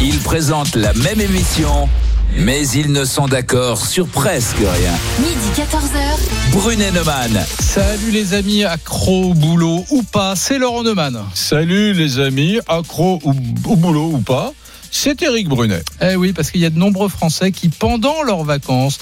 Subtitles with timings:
[0.00, 1.88] Ils présentent la même émission,
[2.36, 4.92] mais ils ne sont d'accord sur presque rien.
[5.18, 6.52] Midi 14h.
[6.52, 7.44] Brunet Neumann.
[7.58, 11.18] Salut les amis, accro au boulot ou pas, c'est Laurent Neumann.
[11.34, 13.34] Salut les amis, accro au,
[13.64, 14.52] au boulot ou pas,
[14.92, 15.82] c'est Eric Brunet.
[16.00, 18.98] Eh oui, parce qu'il y a de nombreux Français qui, pendant leurs vacances,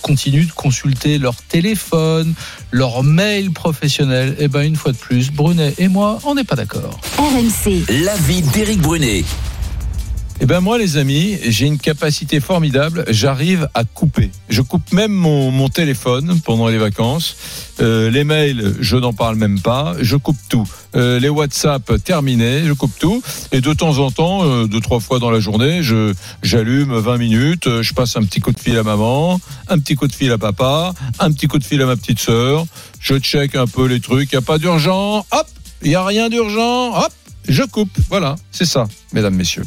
[0.00, 2.32] continuent de consulter leur téléphone,
[2.70, 4.36] leur mail professionnel.
[4.38, 6.98] Eh ben, une fois de plus, Brunet et moi, on n'est pas d'accord.
[7.18, 7.84] RMC.
[8.04, 9.24] L'avis d'Éric Brunet.
[10.40, 14.30] Eh ben moi les amis, j'ai une capacité formidable, j'arrive à couper.
[14.48, 17.36] Je coupe même mon, mon téléphone pendant les vacances.
[17.80, 20.64] Euh, les mails, je n'en parle même pas, je coupe tout.
[20.94, 23.20] Euh, les WhatsApp, terminé, je coupe tout.
[23.50, 26.14] Et de temps en temps, euh, deux, trois fois dans la journée, je
[26.44, 29.96] j'allume 20 minutes, euh, je passe un petit coup de fil à maman, un petit
[29.96, 32.64] coup de fil à papa, un petit coup de fil à ma petite sœur.
[33.00, 35.46] Je check un peu les trucs, n'y a pas d'urgent, hop,
[35.82, 37.12] il n'y a rien d'urgent, hop,
[37.48, 37.90] je coupe.
[38.08, 39.64] Voilà, c'est ça, mesdames, messieurs.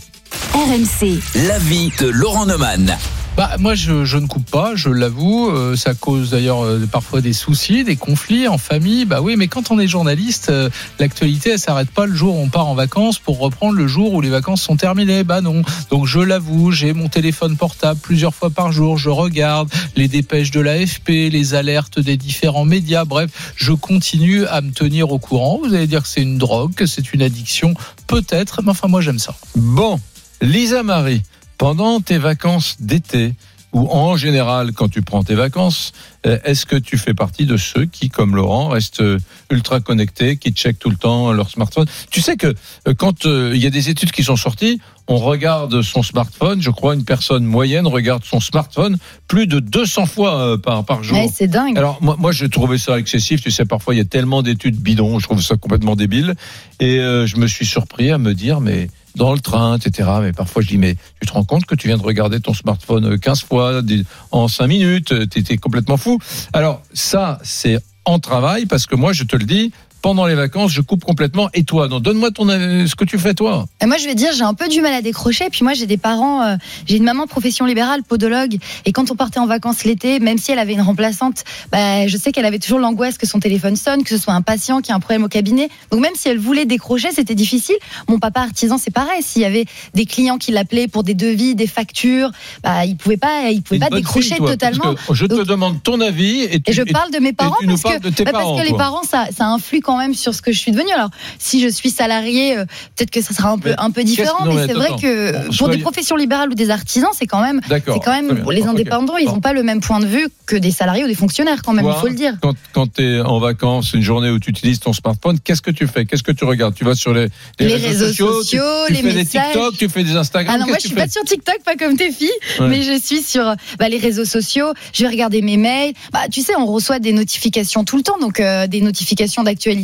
[0.54, 1.22] RMC.
[1.48, 2.98] L'avis de Laurent Neumann.
[3.38, 5.50] Bah, moi, je, je ne coupe pas, je l'avoue.
[5.50, 9.06] Euh, ça cause d'ailleurs euh, parfois des soucis, des conflits en famille.
[9.06, 12.40] Bah oui, mais quand on est journaliste, euh, l'actualité, elle s'arrête pas le jour où
[12.40, 15.24] on part en vacances pour reprendre le jour où les vacances sont terminées.
[15.24, 15.62] Bah non.
[15.90, 18.98] Donc je l'avoue, j'ai mon téléphone portable plusieurs fois par jour.
[18.98, 23.06] Je regarde les dépêches de l'AFP, les alertes des différents médias.
[23.06, 25.62] Bref, je continue à me tenir au courant.
[25.64, 27.74] Vous allez dire que c'est une drogue, que c'est une addiction,
[28.08, 28.62] peut-être.
[28.62, 29.34] Mais enfin, moi, j'aime ça.
[29.56, 30.02] Bon,
[30.42, 31.22] Lisa Marie,
[31.58, 33.36] pendant tes vacances d'été,
[33.74, 35.94] ou en général quand tu prends tes vacances,
[36.26, 39.20] euh, est-ce que tu fais partie de ceux qui, comme Laurent, restent euh,
[39.52, 41.86] ultra connectés, qui checkent tout le temps leur smartphone?
[42.10, 42.54] Tu sais que
[42.88, 46.62] euh, quand euh, il y a des études qui sont sorties, on regarde son smartphone,
[46.62, 48.98] je crois une personne moyenne regarde son smartphone
[49.28, 51.18] plus de 200 fois euh, par, par jour.
[51.18, 51.78] Ouais, c'est dingue.
[51.78, 53.42] Alors moi, moi j'ai trouvé ça excessif.
[53.42, 56.36] Tu sais, parfois il y a tellement d'études bidons, je trouve ça complètement débile.
[56.80, 60.10] Et euh, je me suis surpris à me dire, mais dans le train, etc.
[60.22, 62.54] Mais parfois je dis, mais tu te rends compte que tu viens de regarder ton
[62.54, 66.20] smartphone euh, 15 fois des- en 5 minutes, euh, t'étais complètement fou.
[66.54, 69.72] Alors ça, c'est en travail parce que moi, je te le dis.
[70.02, 71.50] Pendant les vacances, je coupe complètement.
[71.54, 73.66] Et toi, non, donne-moi ton ce que tu fais toi.
[73.82, 75.50] Et moi, je vais dire, j'ai un peu du mal à décrocher.
[75.52, 76.56] Puis moi, j'ai des parents, euh,
[76.88, 78.58] j'ai une maman profession libérale, podologue.
[78.86, 82.18] Et quand on partait en vacances l'été, même si elle avait une remplaçante, bah, je
[82.18, 84.92] sais qu'elle avait toujours l'angoisse que son téléphone sonne, que ce soit un patient qui
[84.92, 85.70] a un problème au cabinet.
[85.92, 87.76] Donc même si elle voulait décrocher, c'était difficile.
[88.08, 89.22] Mon papa artisan, c'est pareil.
[89.22, 92.32] S'il y avait des clients qui l'appelaient pour des devis, des factures,
[92.64, 94.96] bah, il pouvait pas, il pouvait pas décrocher fille, totalement.
[95.12, 98.24] je te demande ton avis et, tu, Et je parle de mes parents parce, que,
[98.24, 100.72] bah, parce que les parents, ça, ça influe quand même sur ce que je suis
[100.72, 100.92] devenue.
[100.94, 101.10] Alors,
[101.40, 102.66] si je suis salarié, euh,
[102.96, 105.58] peut-être que ça sera un peu, Mais un peu différent, mais mais c'est vrai que
[105.58, 108.52] pour des professions libérales ou des artisans, c'est quand même, c'est quand même bien.
[108.54, 111.16] les indépendants, ils n'ont pas le même point de vue que des salariés ou des
[111.16, 112.34] fonctionnaires quand même, il faut le dire.
[112.42, 115.72] Quand, quand tu es en vacances, une journée où tu utilises ton smartphone, qu'est-ce que
[115.72, 116.06] tu fais?
[116.06, 116.74] Qu'est-ce que tu regardes?
[116.76, 117.28] Tu vas sur les,
[117.60, 119.52] Les réseaux tu- sociaux, tu, les fais des messages.
[119.54, 120.56] TikTok, tu fais des Instagram.
[120.56, 122.68] Ah non, moi je suis tu pas sur TikTok, pas comme tes filles, Ouais.
[122.68, 124.74] mais je suis sur bah, les réseaux sociaux.
[124.94, 125.94] Je vais regarder mes mails.
[126.12, 129.81] Bah, tu sais, on reçoit des notifications tout le temps, donc euh, des notifications d'actualité.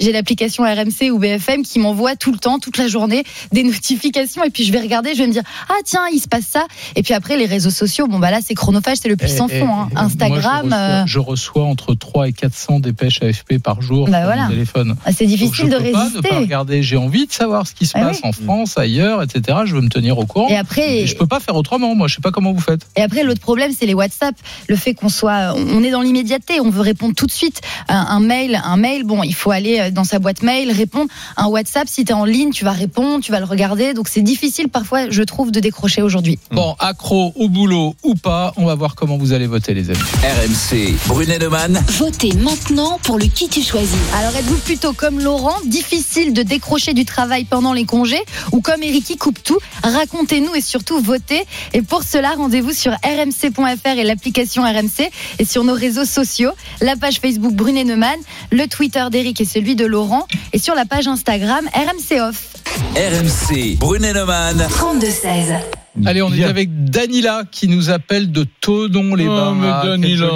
[0.00, 4.44] J'ai l'application RMC ou BFM qui m'envoie tout le temps, toute la journée, des notifications.
[4.44, 6.66] Et puis je vais regarder, je vais me dire ah tiens, il se passe ça.
[6.96, 9.48] Et puis après les réseaux sociaux, bon bah là c'est chronophage, c'est le plus sans
[9.50, 9.66] Eh, fond.
[9.66, 9.88] eh, hein.
[9.90, 13.80] eh, moi, Instagram, je, reçois, euh, je reçois entre 3 et 400 dépêches AFP par
[13.82, 14.42] jour Bah sur voilà.
[14.44, 14.96] mon téléphone.
[15.04, 16.36] ah, c'est Donc, difficile je de peux pas ne pas résister.
[16.36, 16.82] regarder.
[16.82, 18.28] J'ai envie de savoir ce qui se Ah passe oui.
[18.28, 19.58] en France, ailleurs, etc.
[19.64, 20.48] Je veux me tenir au courant.
[20.48, 21.94] Et après, Et je peux pas faire autrement.
[21.94, 22.82] Moi, je sais pas comment vous faites.
[22.96, 24.34] Et après, l'autre problème, c'est les WhatsApp.
[24.68, 27.60] Le fait qu'on soit, on est dans l'immédiateté, on veut répondre tout de suite.
[27.88, 31.10] Un, un mail, un mail, bon, il faut aller dans sa boîte mail, répondre.
[31.36, 33.94] Un WhatsApp, si tu es en ligne, tu vas répondre, tu vas le regarder.
[33.94, 36.38] Donc c'est difficile parfois, je trouve, de décrocher aujourd'hui.
[36.50, 39.98] Bon, accro au boulot ou pas, on va voir comment vous allez voter, les amis.
[40.22, 41.82] RMC, Brunet Neumann.
[41.98, 43.96] Votez maintenant pour le qui tu choisis.
[44.18, 48.22] Alors êtes-vous plutôt comme Laurent, difficile de décrocher du travail pendant les congés,
[48.52, 49.58] ou comme Eric qui coupe tout?
[49.82, 51.44] Racontez-nous et surtout votez.
[51.72, 56.50] Et pour cela, rendez-vous sur rmc.fr et l'application RMC et sur nos réseaux sociaux,
[56.80, 58.18] la page Facebook Brunet Neumann,
[58.50, 62.54] le Twitter d'Eric et celui de Laurent, et sur la page Instagram RMC Off.
[62.96, 64.56] RMC, Brunet Neumann.
[64.70, 65.60] 32-16.
[66.06, 69.56] Allez, on est avec Danila qui nous appelle de Tonon-les-Bains.
[69.82, 70.28] Oh, Danila.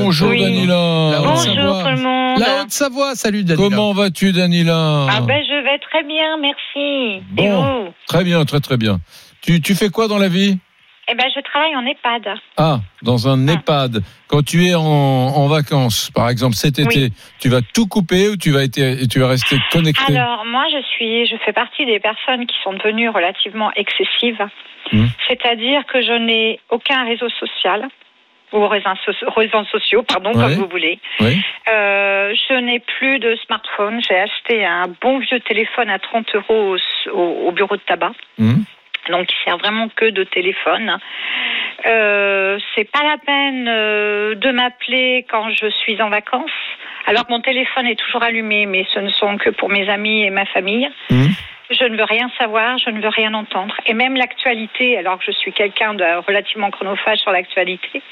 [0.00, 0.40] Bonjour Oui.
[0.40, 1.10] Danila.
[1.12, 1.54] La Haute-Savoie.
[1.54, 2.38] Bonjour tout le monde.
[2.40, 3.68] La Haute-Savoie, salut Danila.
[3.68, 7.22] Comment vas-tu Danila Ah ben je vais très bien, merci.
[7.38, 8.98] Et vous Très bien, très très bien.
[9.42, 10.58] Tu, tu fais quoi dans la vie?
[11.08, 12.34] Eh ben je travaille en EHPAD.
[12.56, 14.02] Ah, dans un EHPAD.
[14.28, 17.10] Quand tu es en, en vacances, par exemple cet été,
[17.40, 20.16] tu vas tout couper ou tu vas, être, tu vas rester connecté?
[20.16, 24.42] Alors moi je suis, je fais partie des personnes qui sont devenues relativement excessives.
[24.92, 25.08] Mhm.
[25.28, 27.88] C'est-à-dire que je n'ai aucun réseau social
[28.52, 30.44] ou réseaux, so- réseaux sociaux, pardon, Ouais.
[30.44, 31.00] comme vous voulez.
[31.20, 34.00] Euh, je n'ai plus de smartphone.
[34.08, 38.12] J'ai acheté un bon vieux téléphone à 30 euros au, au- au bureau de tabac.
[38.38, 38.64] Mhm.
[39.10, 40.98] Donc il sert vraiment que de téléphone.
[41.86, 46.50] Euh, c'est pas la peine euh, de m'appeler quand je suis en vacances.
[47.06, 50.24] Alors que mon téléphone est toujours allumé, mais ce ne sont que pour mes amis
[50.24, 50.88] et ma famille.
[51.10, 51.28] Mhm.
[51.70, 53.74] Je ne veux rien savoir, je ne veux rien entendre.
[53.86, 58.02] Et même l'actualité, alors que je suis quelqu'un de relativement chronophage sur l'actualité,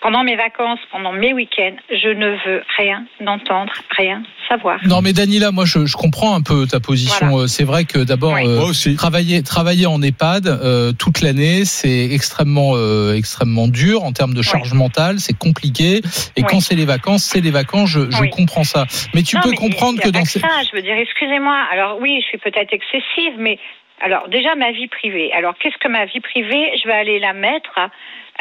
[0.00, 4.78] pendant mes vacances, pendant mes week-ends, je ne veux rien entendre, rien savoir.
[4.86, 7.38] Non mais Danila, moi je, je comprends un peu ta position.
[7.38, 8.44] Euh, C'est vrai que d'abord Oui.
[8.46, 14.34] euh, travailler travailler en EHPAD euh, toute l'année, c'est extrêmement euh, extrêmement dur en termes
[14.34, 15.98] de charge mentale, c'est compliqué.
[16.36, 16.44] Et Oui.
[16.48, 17.90] quand c'est les vacances, c'est les vacances.
[17.90, 18.30] Je, je Oui.
[18.30, 18.86] comprends ça.
[19.14, 20.40] Mais tu Non, peux mais comprendre il y a que dans ces...
[20.40, 21.58] ça, je veux dire, excusez-moi.
[21.72, 23.58] Alors oui, je suis peut-être excessive, mais
[24.00, 25.30] alors déjà ma vie privée.
[25.32, 26.72] Alors qu'est-ce que ma vie privée?
[26.82, 27.78] Je vais aller la mettre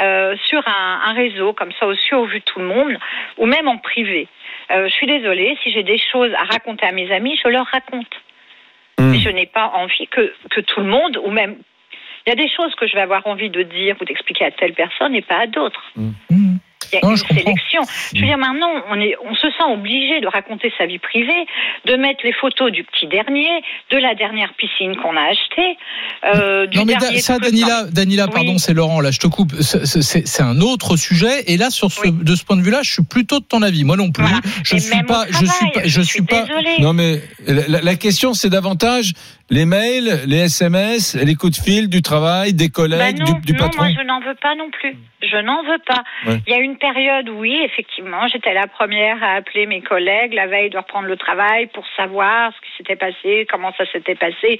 [0.02, 2.98] euh, sur un, un réseau comme ça aussi au vu de tout le monde,
[3.38, 4.28] ou même en privé.
[4.72, 7.66] Euh, je suis désolée, si j'ai des choses à raconter à mes amis, je leur
[7.68, 8.22] raconte.
[9.00, 11.56] Mais je n'ai pas envie que, que tout le monde, ou même
[12.26, 14.52] il y a des choses que je vais avoir envie de dire ou d'expliquer à
[14.52, 15.84] telle personne et pas à d'autres.
[15.96, 16.58] Mmh.
[16.92, 17.44] Il y a Non, une je comprends.
[17.44, 17.82] sélection.
[18.14, 21.46] Je veux dire, maintenant, on, est, on se sent obligé de raconter sa vie privée,
[21.86, 23.50] de mettre les photos du petit dernier,
[23.92, 25.78] de la dernière piscine qu'on a achetée,
[26.26, 27.38] euh, du Non mais da- ça.
[27.40, 28.32] Danila, Danila, Oui.
[28.34, 29.02] pardon, c'est Laurent.
[29.02, 29.54] Là, je te coupe.
[29.62, 31.44] C'est- C'est c'est un autre sujet.
[31.48, 32.12] Et là, sur ce, Oui.
[32.12, 33.84] de ce point de vue-là, je suis plutôt de ton avis.
[33.84, 34.24] Moi non plus.
[34.24, 34.40] Voilà.
[34.64, 35.26] Je suis pas.
[35.30, 35.82] Je suis pas.
[35.86, 36.46] Je suis pas.
[36.80, 39.14] Non mais la, la question c'est davantage
[39.50, 43.42] les mails, les SMS, les coups de fil du travail, des Bah collègues, non, du,
[43.42, 43.84] du non, patron.
[43.84, 44.96] moi je n'en veux pas non plus.
[45.22, 46.04] Je n'en veux pas.
[46.26, 46.40] Ouais.
[46.48, 50.48] Il y a une période, oui, effectivement, j'étais la première à appeler mes collègues la
[50.48, 54.60] veille de reprendre le travail pour savoir ce qui s'était passé, comment ça s'était passé,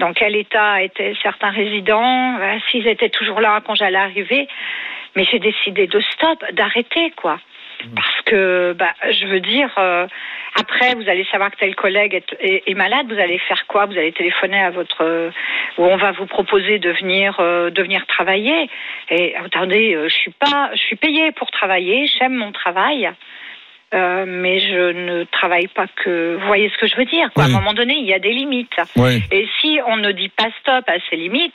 [0.00, 4.48] dans quel état étaient certains résidents, euh, s'ils étaient toujours là quand j'allais arriver.
[5.16, 7.38] Mais j'ai décidé de stop, d'arrêter, quoi.
[7.94, 10.06] Parce que, bah, je veux dire, euh,
[10.58, 13.86] après, vous allez savoir que tel collègue est, est- malade, vous allez faire quoi?
[13.86, 15.30] Vous allez téléphoner à votre, euh,
[15.78, 18.68] ou on va vous proposer de venir, euh, de venir travailler.
[19.10, 23.10] Et attendez, je suis pas, je suis payée pour travailler, j'aime mon travail.
[23.94, 26.36] Euh, mais je ne travaille pas que.
[26.40, 27.44] Vous voyez ce que je veux dire quoi.
[27.44, 27.52] Oui.
[27.52, 28.74] À un moment donné, il y a des limites.
[28.96, 29.22] Oui.
[29.30, 31.52] Et si on ne dit pas stop à ces limites,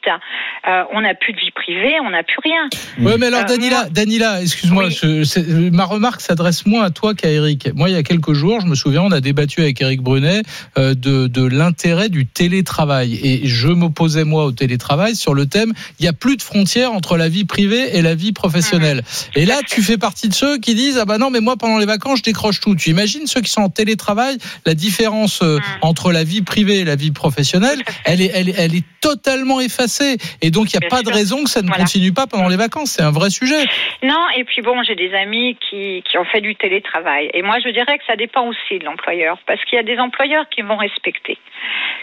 [0.68, 2.70] euh, on n'a plus de vie privée, on n'a plus rien.
[3.00, 5.70] Ouais, mais alors Euh, Danila, moi- Danila, excuse-moi, Oui.
[5.72, 7.70] ma remarque s'adresse moins à toi qu'à Eric.
[7.76, 10.42] Moi, il y a quelques jours, je me souviens, on a débattu avec Eric Brunet
[10.78, 15.74] euh, de, de l'intérêt du télétravail, et je m'opposais moi au télétravail sur le thème
[16.00, 19.02] il y a plus de frontières entre la vie privée et la vie professionnelle.
[19.36, 21.78] Et là, tu fais partie de ceux qui disent ah bah non, mais moi pendant
[21.78, 22.76] les vacances, je décroche tout.
[22.76, 26.86] Tu imagines ceux qui sont en télétravail, la différence euh, entre la vie privée et
[26.86, 30.18] la vie professionnelle, elle est, elle est, elle est totalement effacée.
[30.42, 31.84] Et donc, il n'y a Bien pas de raison que ça ne Voilà.
[31.84, 32.92] continue pas pendant les vacances.
[32.96, 33.64] C'est un vrai sujet.
[34.04, 37.30] Non, et puis bon, j'ai des amis qui, qui ont fait du télétravail.
[37.34, 39.38] Et moi, je dirais que ça dépend aussi de l'employeur.
[39.48, 41.38] Parce qu'il y a des employeurs qui vont respecter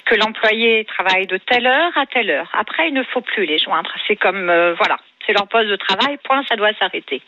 [0.05, 2.49] que l'employé travaille de telle heure à telle heure.
[2.58, 3.90] Après, il ne faut plus les joindre.
[4.06, 7.21] C'est comme, euh, voilà, c'est leur poste de travail, point, ça doit s'arrêter.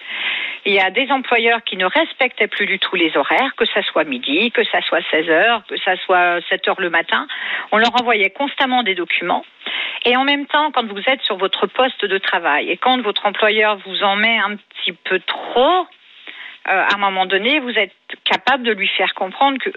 [0.64, 3.82] Il y a des employeurs qui ne respectaient plus du tout les horaires, que ça
[3.82, 7.26] soit midi, que ça soit 16 heures, que ça soit 7 heures le matin.
[7.72, 9.44] On leur envoyait constamment des documents.
[10.04, 13.26] Et en même temps, quand vous êtes sur votre poste de travail et quand votre
[13.26, 15.86] employeur vous en met un petit peu trop,
[16.68, 19.70] euh, à un moment donné, vous êtes capable de lui faire comprendre que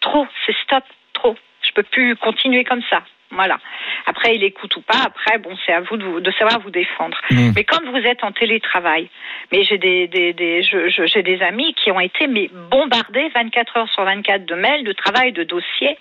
[0.00, 1.36] trop, c'est stop, trop.
[1.78, 3.02] Peux plus continuer comme ça.
[3.30, 3.58] Voilà.
[4.06, 4.98] Après, il écoute ou pas.
[5.04, 7.16] Après, bon, c'est à vous de, vous- de savoir vous défendre.
[7.30, 7.50] Mmh.
[7.54, 9.08] Mais quand vous êtes en télétravail,
[9.52, 13.28] mais j'ai des, des, des je- je- j'ai des amis qui ont été mais bombardés
[13.34, 15.96] 24 heures sur 24 de mails, de travail, de dossiers.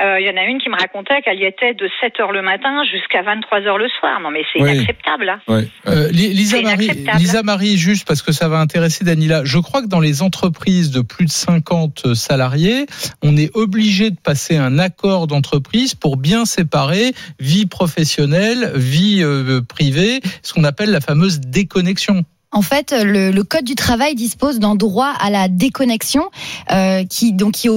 [0.00, 2.32] Euh, Il y en a une qui me racontait qu'elle y était de 7 heures
[2.32, 4.18] le matin jusqu'à 23 heures le soir.
[4.20, 4.72] Non, mais c'est Oui.
[4.74, 5.28] inacceptable.
[5.46, 5.62] Hein.
[5.86, 7.18] Euh, Li- Lisa Marie, inacceptable.
[7.18, 9.42] Lisa Marie, juste parce que ça va intéresser Danila.
[9.44, 12.86] Je crois que dans les entreprises de plus de 50 salariés,
[13.22, 19.60] on est obligé de passer un accord d'entreprise pour bien séparer vie professionnelle, vie euh,
[19.60, 22.24] privée, ce qu'on appelle la fameuse déconnexion.
[22.52, 26.30] En fait, le, code du travail dispose d'un droit à la déconnexion
[26.70, 27.68] euh, qui donc qui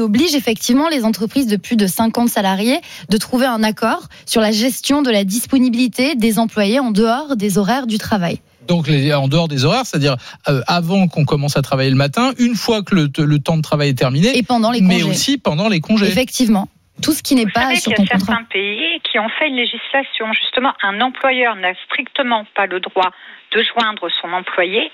[0.00, 4.50] oblige effectivement les entreprises de plus de 50 salariés de trouver un accord sur la
[4.50, 8.40] gestion de la disponibilité des employés en dehors des horaires du travail.
[8.68, 10.16] Donc les- en dehors des horaires, c'est-à-dire
[10.48, 13.62] euh, avant qu'on commence à travailler le matin, une fois que le, le temps de
[13.62, 15.10] travail est terminé, Et pendant les mais congés.
[15.10, 16.06] aussi pendant les congés.
[16.06, 16.68] Effectivement.
[17.02, 18.26] Tout ce qui n'est Vous pas savez sur qu'il y a contrat.
[18.34, 20.32] certains pays qui ont fait une législation.
[20.34, 23.10] Justement, un employeur n'a strictement pas le droit
[23.56, 24.90] de joindre son employé,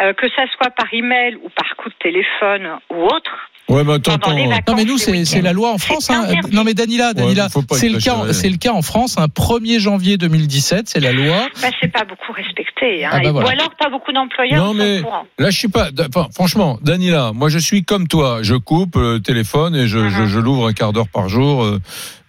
[0.00, 3.50] euh, que ça soit par email ou par coup de téléphone ou autre.
[3.68, 4.50] Ouais, mais attends, Pendant les attends.
[4.50, 4.68] vacances.
[4.68, 6.10] Non mais nous c'est la loi en France.
[6.10, 6.26] hein.
[6.52, 9.16] Non mais Danila, Danila, Ouais, c'est le cas, c'est le cas en France.
[9.18, 11.46] Un 1er janvier 2017, c'est la loi.
[11.62, 13.04] Bah, c'est pas beaucoup respecté.
[13.04, 13.10] Hein.
[13.12, 13.46] Ah bah voilà.
[13.48, 15.24] Ou alors pas beaucoup d'employeurs Non, sont mais- au courant.
[15.38, 15.88] Là, je suis pas.
[16.08, 18.40] Enfin, franchement, Danila, moi, je suis comme toi.
[18.42, 20.10] Je coupe le téléphone et je, Mhm.
[20.10, 21.62] je, je l'ouvre un quart d'heure par jour.
[21.62, 21.80] euh,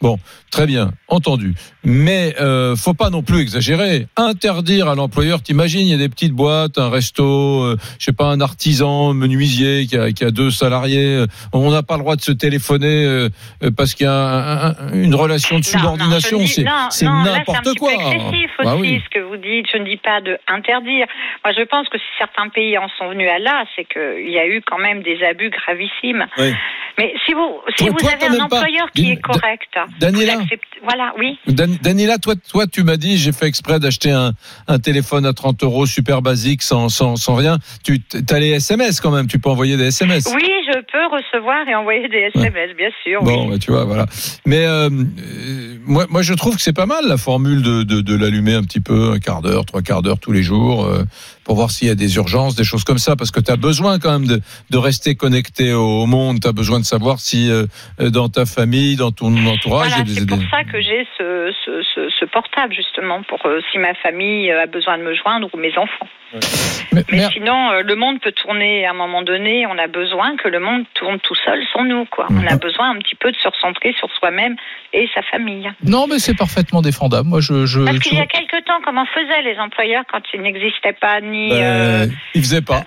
[0.03, 0.17] Bon,
[0.51, 1.53] très bien, entendu.
[1.85, 4.05] Mais euh, faut pas non plus exagérer.
[4.17, 5.41] Interdire à l'employeur.
[5.41, 7.23] T'imagines, il y a des petites boîtes, un resto,
[7.63, 11.15] euh, je sais pas, un artisan menuisier qui a, qui a deux salariés.
[11.15, 13.29] euh, On n'a pas le droit de se téléphoner euh,
[13.63, 16.39] euh, parce qu'il y a un- un- une relation de subordination.
[16.47, 17.89] C'est c'est n'importe un quoi.
[17.91, 19.01] peu excessif aussi, Bah oui.
[19.05, 19.67] ce que vous dites.
[19.71, 21.07] Je ne dis pas de interdire.
[21.45, 24.37] Moi, je pense que si certains pays en sont venus à là, c'est qu'il y
[24.37, 26.25] a eu quand même des abus gravissimes.
[26.37, 26.51] Oui.
[26.99, 30.37] Mais si vous, si vous avez un pas- employeur qui est correct, Daniela.
[30.83, 31.37] voilà, oui.
[31.47, 34.33] Dan- Danila, toi, toi, tu m'as dit, j'ai fait exprès d'acheter un,
[34.67, 37.57] un téléphone à 30 euros, super basique, sans, sans, sans rien.
[37.83, 40.27] Tu as les SMS quand même, tu peux envoyer des SMS.
[40.35, 43.21] Oui, je peux recevoir et envoyer des SMS, bien sûr.
[43.23, 43.51] Bon, oui.
[43.51, 44.05] bah, tu vois, voilà.
[44.45, 48.01] Mais euh, euh, moi, moi, je trouve que c'est pas mal la formule de, de,
[48.01, 51.03] de l'allumer un petit peu, un quart d'heure, trois quarts d'heure tous les jours, euh,
[51.43, 53.57] pour voir s'il y a des urgences, des choses comme ça, parce que tu as
[53.57, 56.39] besoin quand même de, de rester connecté au monde.
[56.41, 57.65] Tu as besoin de savoir si euh,
[57.99, 62.09] dans ta famille, dans ton entourage, Voilà, c'est pour ça que j'ai ce, ce, ce,
[62.19, 63.39] ce portable, justement, pour
[63.71, 66.07] si ma famille a besoin de me joindre ou mes enfants.
[66.33, 69.65] Mais- Mais mais- sinon, euh, le monde peut tourner à un moment donné.
[69.67, 72.27] On a besoin que le monde tourne tout seul sans nous, quoi.
[72.29, 74.55] On a besoin un petit peu de se recentrer sur soi-même
[74.93, 75.69] et sa famille.
[75.83, 77.27] Non mais c'est parfaitement défendable.
[77.29, 80.21] Moi je, je, Parce je- qu'il y a quelque temps, comment faisaient les employeurs quand
[80.33, 81.49] il n'existait pas ni.
[81.51, 82.83] Euh, il faisait pas.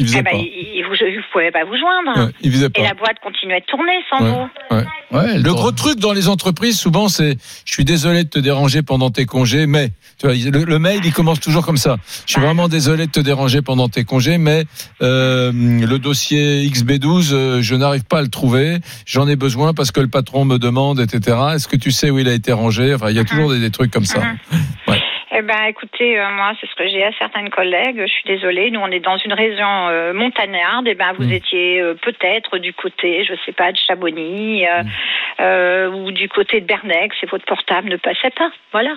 [0.00, 0.36] Il faisait eh ben, pas.
[0.38, 2.26] il, vous ne pouvez pas vous joindre.
[2.26, 2.82] Ouais, il faisait Et pas.
[2.82, 4.30] la boîte continuait de tourner sans Ouais.
[5.10, 5.16] vous.
[5.18, 8.82] ouais, Le gros truc dans les entreprises, souvent, c'est je suis désolé de te déranger
[8.82, 11.96] pendant tes congés, mais tu vois, le, le mail, il commence toujours comme ça.
[12.26, 12.46] Je suis Bah.
[12.46, 14.64] vraiment désolé de te déranger pendant tes congés, mais
[15.02, 18.78] euh, le dossier XB12, euh, je n'arrive pas à le trouver.
[19.06, 21.36] J'en ai besoin parce que le patron me demande, etc.
[21.54, 22.94] Est-ce que tu sais où il a été rangé?
[22.94, 24.22] Enfin, il y a toujours des, des trucs comme ça.
[25.40, 27.96] Eh ben, écoutez, euh, moi, c'est ce que j'ai à certaines collègues.
[28.02, 28.70] Je suis désolée.
[28.70, 30.86] Nous, on est dans une région euh, montagnarde.
[30.86, 31.32] Eh ben, vous Mm.
[31.32, 34.88] étiez euh, peut-être du côté, je sais pas, de Chamonix euh, Mm.
[35.40, 38.50] euh, ou du côté de Bernex et votre portable ne passait pas.
[38.72, 38.90] Voilà.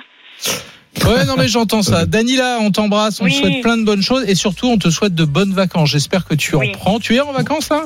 [1.08, 2.06] Ouais, non mais j'entends ça.
[2.06, 3.32] Danila, on t'embrasse, on Oui.
[3.32, 5.90] te souhaite plein de bonnes choses et surtout on te souhaite de bonnes vacances.
[5.92, 6.70] J'espère que tu Oui.
[6.70, 7.00] en prends.
[7.00, 7.84] Tu es en vacances là?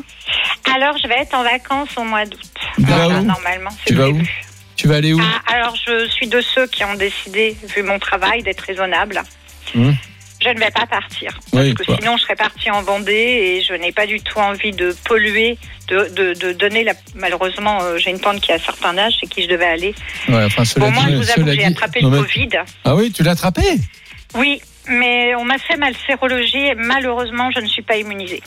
[0.75, 2.39] Alors, je vais être en vacances au mois d'août.
[2.75, 4.19] Tu vas Voilà, normalement, c'est Tu vas où?
[4.77, 7.99] Tu vas aller où Ah, alors, je suis de ceux qui ont décidé, vu mon
[7.99, 9.21] travail, d'être raisonnable.
[9.75, 9.95] Hum.
[10.39, 11.31] Je ne vais pas partir.
[11.51, 14.37] Parce Oui, que sinon, je serais partie en Vendée et je n'ai pas du tout
[14.37, 15.57] envie de polluer,
[15.87, 16.93] de, de, de donner la.
[17.15, 19.95] Malheureusement, euh, j'ai une tante qui a un certain âge, chez qui je devais aller.
[20.29, 22.23] Ouais, enfin cela Bon, moi, dit, je vous avoue que j'ai attrapé non, le mais-
[22.23, 22.49] Covid.
[22.85, 23.63] Ah oui, tu l'as attrapé
[24.35, 28.43] Oui, mais on m'a fait ma sérologie et malheureusement, je ne suis pas immunisée.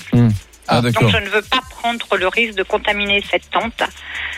[0.73, 3.83] Ah Donc, je ne veux pas prendre le risque de contaminer cette tante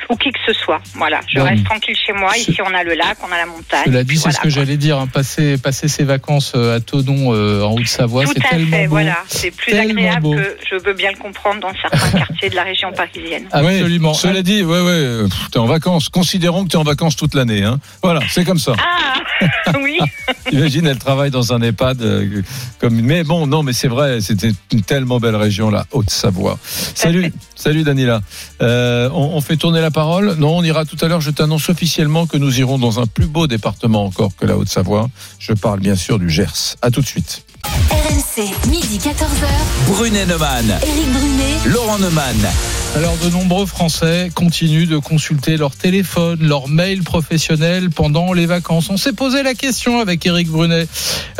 [0.09, 0.81] ou qui que ce soit.
[0.95, 1.45] Voilà, je Bon.
[1.45, 2.37] reste tranquille chez moi.
[2.37, 3.83] Ici, on a le lac, on a la montagne.
[3.87, 4.99] Cela dit, c'est ce que j'allais dire.
[4.99, 8.77] hein, passer, passer ses vacances euh, à Tonon euh, en Haute-Savoie, Tout c'est à tellement
[8.77, 8.91] fait, beau.
[8.91, 9.17] voilà.
[9.29, 10.35] C'est plus Tellement agréable beau.
[10.35, 13.49] que je veux bien le comprendre dans certains quartiers de la région parisienne.
[13.55, 14.15] Oui, Absolument.
[14.15, 16.09] cela dit, ouais, ouais, pff, t'es en vacances.
[16.09, 17.63] Considérons que t'es en vacances toute l'année.
[17.63, 17.79] Hein.
[18.03, 18.73] Voilà, c'est comme ça.
[18.79, 19.99] Ah oui,
[20.53, 22.03] Imagine, elle travaille dans un EHPAD.
[22.03, 22.43] euh,
[22.79, 23.01] comme...
[23.01, 26.59] Mais bon, non, mais c'est vrai, c'était une tellement belle région, la Haute-Savoie.
[26.95, 28.21] Salut, salut Danila.
[28.61, 31.21] Euh, on, on fait tourner la parole Non, on ira tout à l'heure.
[31.23, 35.09] Je t'annonce officiellement que nous irons dans un plus beau département encore que la Haute-Savoie.
[35.39, 36.77] Je parle bien sûr du Gers.
[36.83, 37.45] À tout de suite.
[37.91, 39.47] RMC, midi 14h.
[39.89, 41.73] Brunet Neumann, Éric Brunet.
[41.73, 42.37] Laurent Neumann.
[42.95, 48.91] Alors, de nombreux Français continuent de consulter leur téléphone, leur mail professionnel pendant les vacances.
[48.91, 50.87] On s'est posé la question avec Eric Brunet.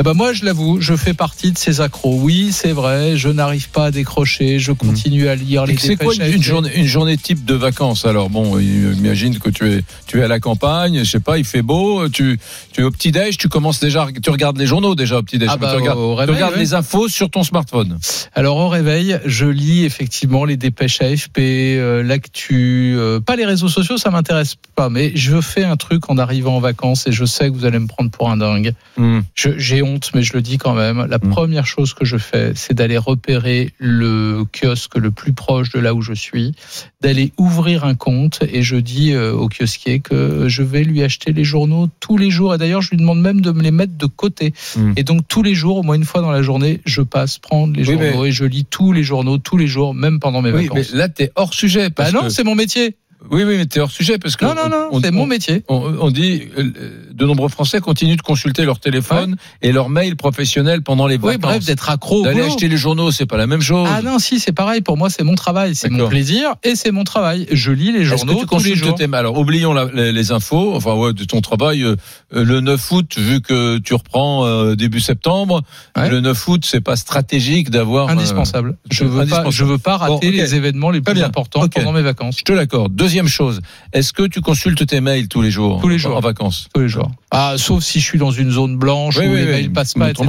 [0.01, 2.19] Eh ben, moi, je l'avoue, je fais partie de ces accros.
[2.19, 6.15] Oui, c'est vrai, je n'arrive pas à décrocher, je continue à lire les C'est quoi
[6.15, 8.31] une journée, une journée type de vacances Alors?
[8.31, 11.63] Bon, imagine que tu es, tu es à la campagne, je sais pas, il fait
[11.63, 12.41] beau, tu,
[12.73, 15.39] tu es au petit déj, tu commences déjà, tu regardes les journaux déjà au petit
[15.39, 15.51] déj.
[15.53, 17.99] Ah bah, tu regardes, tu les infos sur ton smartphone.
[18.35, 21.42] Alors au réveil, je lis effectivement les dépêches AFP,
[21.79, 26.09] euh, l'actu, euh, pas les réseaux sociaux, ça m'intéresse pas, mais je fais un truc
[26.11, 28.73] en arrivant en vacances et je sais que vous allez me prendre pour un dingue.
[28.97, 29.21] Hmm.
[29.35, 31.07] J'ai honte, mais je le dis quand même.
[31.09, 31.31] La Mm.
[31.31, 35.95] première chose que je fais, c'est d'aller repérer le kiosque le plus proche de là
[35.95, 36.55] où je suis,
[37.01, 41.33] d'aller ouvrir un compte et je dis euh, au kiosquier que je vais lui acheter
[41.33, 42.55] les journaux tous les jours.
[42.55, 44.53] Et d'ailleurs, je lui demande même de me les mettre de côté.
[44.77, 44.93] Mm.
[44.97, 47.75] Et donc tous les jours, au moins une fois dans la journée, je passe prendre
[47.77, 50.53] les Oui, journaux et je lis tous les journaux tous les jours, même pendant mes
[50.53, 50.95] Oui, mais vacances.
[50.95, 51.89] là, t'es hors sujet.
[51.89, 52.97] Bah parce non, que- c'est mon métier.
[53.31, 54.45] Oui, oui, mais t'es hors sujet parce que.
[54.45, 55.63] Non, non, non, on- c'est on- mon métier.
[55.69, 60.17] On, on dit euh, de nombreux Français continuent de consulter leur téléphone et leur mail
[60.17, 61.41] professionnel pendant les Oui, vacances.
[61.41, 63.89] bref, d'être accro D'aller acheter les journaux, c'est pas la même chose.
[63.91, 64.81] Ah non, si, c'est pareil.
[64.81, 67.47] Pour moi, c'est mon travail, c'est mon plaisir et c'est mon travail.
[67.53, 68.95] Je lis les Est-ce journaux que tu tous les consultes jours.
[68.95, 69.21] tes mails?
[69.21, 71.83] Alors, oublions la- les, les infos, enfin, ouais, de ton travail.
[71.83, 71.97] euh,
[72.35, 75.63] euh, le 9 août, vu que tu reprends euh, début septembre,
[75.97, 76.09] Ouais.
[76.11, 78.09] le 9 août, c'est pas stratégique d'avoir.
[78.09, 78.77] Indispensable.
[78.91, 79.45] Je veux indispensable.
[79.45, 81.27] pas, je veux pas rater Bon, les événements les plus bien.
[81.27, 82.37] importants pendant mes vacances.
[82.39, 82.95] je te l'accorde.
[82.95, 83.61] Deuxième chose,
[83.93, 85.81] est-ce que tu consultes tes mails tous les jours?
[85.81, 86.17] Tous les jours.
[86.17, 87.11] En vacances Tous les jours.
[87.31, 89.51] Ah, sauf si je suis dans une zone blanche Oui, où oui, les oui.
[89.51, 90.27] mails passent pas, etc.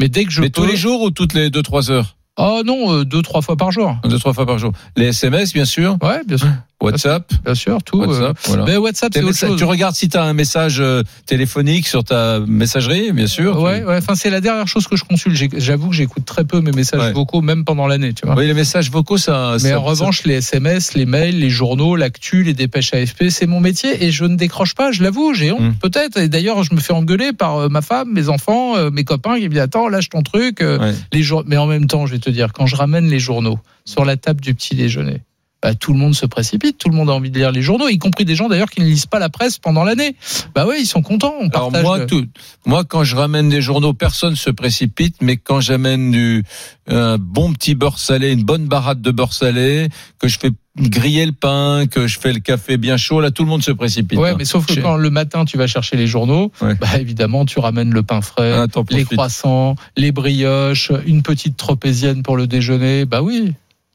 [0.00, 0.62] Mais dès que je Mais peux.
[0.62, 3.70] tous les jours ou toutes les 2-3 heures Oh non, euh, deux, trois fois par
[3.72, 3.94] jour.
[4.04, 4.72] Deux, trois fois par jour.
[4.96, 5.98] Les SMS, bien sûr.
[6.02, 6.48] Ouais, bien sûr.
[6.82, 7.30] WhatsApp.
[7.44, 8.02] Bien sûr, tout.
[8.02, 8.64] euh, WhatsApp, voilà.
[8.64, 9.56] Mais WhatsApp, Tes c'est autre chose.
[9.58, 13.60] tu regardes si tu as un message euh, téléphonique sur ta messagerie, bien sûr.
[13.60, 13.96] Ouais, ouais.
[13.98, 15.36] Enfin, c'est la dernière chose que je consulte.
[15.58, 17.12] J'avoue que j'écoute très peu mes messages Ouais.
[17.12, 18.34] vocaux, même pendant l'année, tu vois.
[18.36, 19.52] Oui, les messages vocaux, ça.
[19.62, 23.46] Mais ça- en revanche, les SMS, les mails, les journaux, l'actu, les dépêches AFP, c'est
[23.46, 25.74] mon métier et je ne décroche pas, je l'avoue, j'ai honte Mm.
[25.80, 26.18] peut-être.
[26.18, 29.36] Et d'ailleurs, je me fais engueuler par euh, ma femme, mes enfants, euh, mes copains
[29.38, 30.60] qui me disent Attends, lâche ton truc.
[30.60, 30.94] euh, ouais.
[31.12, 33.58] les jour- Mais en même temps, je vais te dire, quand je ramène les journaux
[33.84, 35.20] sur la table du petit déjeuner,
[35.62, 37.88] bah, tout le monde se précipite, tout le monde a envie de lire les journaux,
[37.88, 40.16] y compris des gens d'ailleurs qui ne lisent pas la presse pendant l'année.
[40.54, 41.34] Bah oui, ils sont contents.
[41.40, 42.24] On Alors moi, le- tout,
[42.66, 45.16] moi, quand je ramène des journaux, personne se précipite.
[45.20, 46.44] Mais quand j'amène du
[46.88, 49.88] un bon petit beurre salé, une bonne baratte de beurre salé,
[50.18, 53.44] que je fais griller le pain, que je fais le café bien chaud, là, tout
[53.44, 54.18] le monde se précipite.
[54.18, 54.36] Ouais, hein.
[54.38, 56.74] mais sauf que quand le matin tu vas chercher les journaux, Ouais.
[56.74, 62.22] bah évidemment tu ramènes le pain frais, Ah, les croissants, les brioches, une petite tropézienne
[62.22, 63.04] pour le déjeuner.
[63.04, 63.52] Bah oui.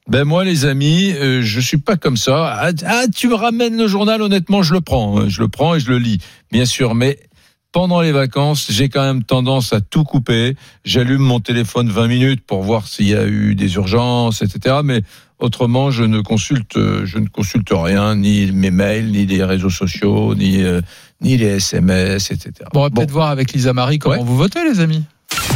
[0.09, 2.57] Ben moi, les amis, euh, je suis pas comme ça.
[2.61, 5.25] Ah, ah, tu me ramènes le journal, honnêtement, je le prends, hein.
[5.27, 6.19] je le prends et je le lis,
[6.51, 6.95] bien sûr.
[6.95, 7.19] Mais
[7.73, 10.55] pendant les vacances, j'ai quand même tendance à tout couper.
[10.85, 14.77] J'allume mon téléphone 20 minutes pour voir s'il y a eu des urgences, etc.
[14.81, 15.01] Mais
[15.39, 19.69] autrement, je ne consulte, euh, je ne consulte rien, ni mes mails, ni les réseaux
[19.69, 20.79] sociaux, ni euh,
[21.19, 22.51] ni les SMS, etc.
[22.73, 24.23] Bon, on va peut-être voir avec Lisa Marie comment Ouais.
[24.23, 25.03] vous votez, les amis.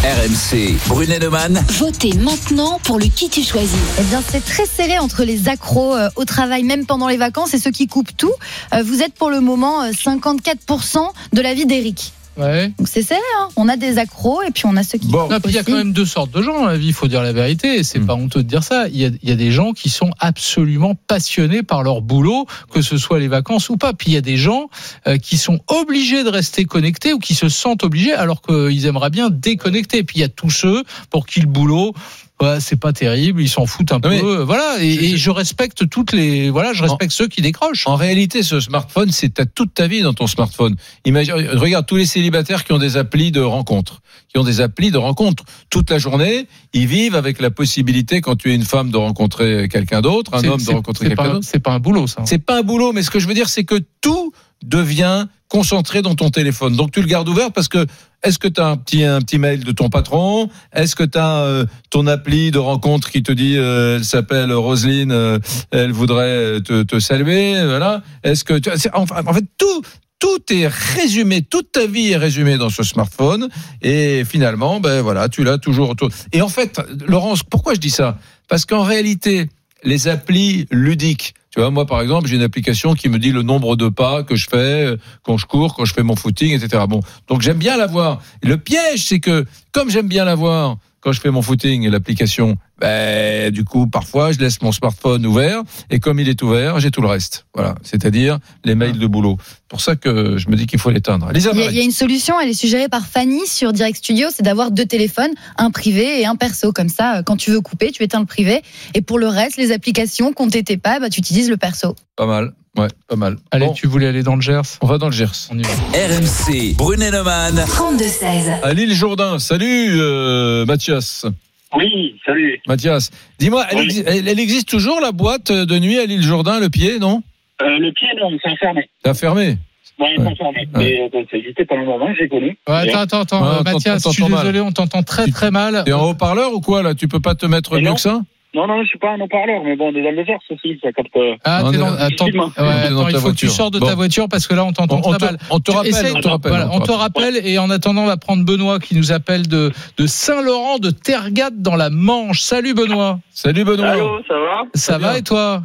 [0.04, 1.64] RMC, Brunet Neumann.
[1.78, 3.78] Votez maintenant pour le qui tu choisis.
[4.00, 7.54] Eh bien, c'est très serré entre les accros euh, au travail, même pendant les vacances,
[7.54, 8.34] et ceux qui coupent tout.
[8.74, 12.14] Euh, vous êtes pour le moment euh, 54% de la vie d'Eric.
[12.38, 12.70] Ouais.
[12.78, 13.50] Donc c'est serré, hein.
[13.58, 15.28] on a des accros et puis on a ceux qui Bon.
[15.30, 16.94] Non, puis il y a quand même deux sortes de gens dans la vie, il
[16.94, 18.06] faut dire la vérité, et c'est Mm.
[18.06, 18.88] pas honteux de dire ça.
[18.88, 22.46] Il y, a, il y a des gens qui sont absolument passionnés par leur boulot,
[22.72, 23.94] que ce soit les vacances ou pas.
[23.94, 24.70] Puis il y a des gens
[25.08, 29.10] euh, qui sont obligés de rester connectés ou qui se sentent obligés alors qu'ils aimeraient
[29.10, 30.04] bien déconnecter.
[30.04, 31.94] Puis il y a tous ceux pour qui le boulot,
[32.42, 34.10] ouais, c'est pas terrible, ils s'en foutent un peu.
[34.10, 37.42] mais euh, voilà, et, je- et je respecte toutes les, voilà, je respecte ceux qui
[37.42, 37.88] décrochent.
[37.88, 40.76] En réalité, ce smartphone, c'est t'as toute ta vie dans ton smartphone.
[41.06, 44.92] Imagine, regarde tous les célibataires qui ont des applis de rencontres, qui ont des applis
[44.92, 46.48] de rencontres toute la journée.
[46.74, 50.44] Ils vivent avec la possibilité, quand tu es une femme, de rencontrer quelqu'un d'autre, un
[50.44, 51.48] homme de rencontrer quelqu'un d'autre.
[51.50, 52.24] c'est pas un boulot, ça.
[52.26, 54.32] C'est pas un boulot, mais ce que je veux dire, c'est que tout
[54.64, 56.76] devient concentré dans ton téléphone.
[56.76, 57.86] Donc tu le gardes ouvert parce que
[58.24, 60.50] est-ce que tu as un petit un petit mail de ton patron?
[60.74, 65.12] Est-ce que tu as ton appli de rencontre qui te dit euh, elle s'appelle Roselyne,
[65.12, 65.40] euh,
[65.72, 68.02] elle voudrait te, saluer, voilà.
[68.24, 69.82] Est-ce que tu, c'est- enfin, en fait tout
[70.20, 73.50] tout est résumé, toute ta vie est résumée dans ce smartphone
[73.82, 76.10] et finalement ben voilà, tu l'as toujours autour.
[76.32, 78.20] Et en fait, Laurence, pourquoi je dis ça?
[78.48, 79.50] Parce qu'en réalité,
[79.84, 83.44] les applis ludiques tu vois, moi, par exemple, j'ai une application qui me dit le
[83.44, 86.56] nombre de pas que je fais euh, quand je cours, quand je fais mon footing,
[86.56, 86.86] etc.
[86.88, 88.22] Bon, donc j'aime bien l'avoir.
[88.42, 92.58] Le piège, c'est que comme j'aime bien l'avoir quand je fais mon footing et l'application,
[92.82, 96.90] ben, du coup, parfois, je laisse mon smartphone ouvert et comme il est ouvert, j'ai
[96.90, 97.46] tout le reste.
[97.54, 99.38] Voilà, c'est-à-dire les mails de boulot.
[99.68, 101.30] Pour ça que je me dis qu'il faut l'éteindre.
[101.34, 104.44] Il y, a, y une solution, elle est suggérée par Fanny sur Direct Studio, c'est
[104.44, 106.72] d'avoir deux téléphones, un privé et un perso.
[106.72, 108.64] Comme ça, euh, quand tu veux couper, tu éteins le privé.
[108.96, 111.96] Et pour le reste, les applications, compte tes pas, bah, tu utilises le perso.
[112.16, 112.54] Pas mal.
[112.78, 113.38] Ouais, pas mal.
[113.52, 115.50] Allez, Bon, tu voulais aller dans le Gers on va dans le Gers.
[115.52, 115.70] On y va.
[115.94, 117.56] RMC, Brunet Neumann.
[117.68, 118.62] 32-16.
[118.64, 119.40] À l'île Jourdain.
[119.40, 121.26] Salut, euh, Mathias.
[121.76, 122.60] Oui, salut.
[122.68, 123.88] Mathias, dis-moi, elle, Oui.
[123.88, 127.24] exi- elle- elle existe toujours la boîte de nuit à l'île Jourdain, le pied, non?
[127.62, 128.90] Euh, le pied, non, c'est fermé.
[129.04, 129.58] T'as fermé?
[130.00, 130.24] Ouais, Ouais.
[130.26, 130.68] transformé.
[130.76, 132.58] Mais euh, ça existait pendant un moment, j'ai connu.
[132.68, 134.40] Ouais, attends, attends, attends, Ouais, euh, Mathias, je suis mal.
[134.40, 135.84] désolé, on t'entend très très mal.
[135.86, 136.96] T'es en haut-parleur ou quoi là?
[136.96, 138.20] Tu peux pas te mettre mieux que ça?
[138.54, 141.16] Non, non, je suis pas un haut-parleur, mais bon, le désert, ceci, ça capte.
[141.16, 143.72] euh, Ah, On t'es est- dans- attends, ouais, attends, dans il faut que tu sors
[143.72, 143.86] de Bon.
[143.88, 145.38] ta voiture parce que là, on t'entend on, on très te, mal.
[145.50, 146.52] on te rappelle, on te rappelle.
[146.52, 147.24] voilà, on on te te rappelle.
[147.36, 150.90] rappelle et en attendant, on va prendre Benoît qui nous appelle de, de Saint-Laurent de
[150.90, 152.42] Tergade dans la Manche.
[152.42, 153.20] Salut Benoît.
[153.32, 153.88] Salut Benoît.
[153.92, 154.64] Allô, ça va?
[154.74, 155.18] Ça va bien.
[155.20, 155.62] et toi?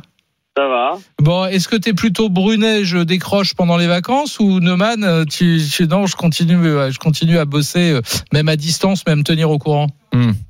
[0.56, 0.94] Ça va.
[1.20, 5.58] Bon, est-ce que t'es plutôt Brunet, je décroche pendant les vacances ou Neumann, euh, tu,
[5.70, 8.00] tu- non, je continue, euh, je continue à bosser, euh,
[8.32, 9.88] même à distance, même tenir au courant.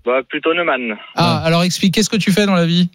[0.05, 0.97] Bah, plutôt Neumann.
[1.17, 2.89] Ah, alors explique, qu'est-ce que tu fais dans la vie?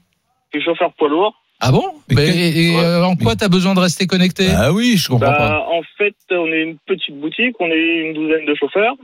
[0.54, 1.34] Je suis chauffeur poids lourd.
[1.60, 1.84] Ah bon?
[2.10, 2.84] Mais Et, et, Ouais.
[2.84, 4.48] euh, en quoi t'as besoin de rester connecté?
[4.56, 5.50] Ah oui, je comprends pas.
[5.50, 8.96] Bah, en fait, on est une petite boutique, on est une douzaine de chauffeurs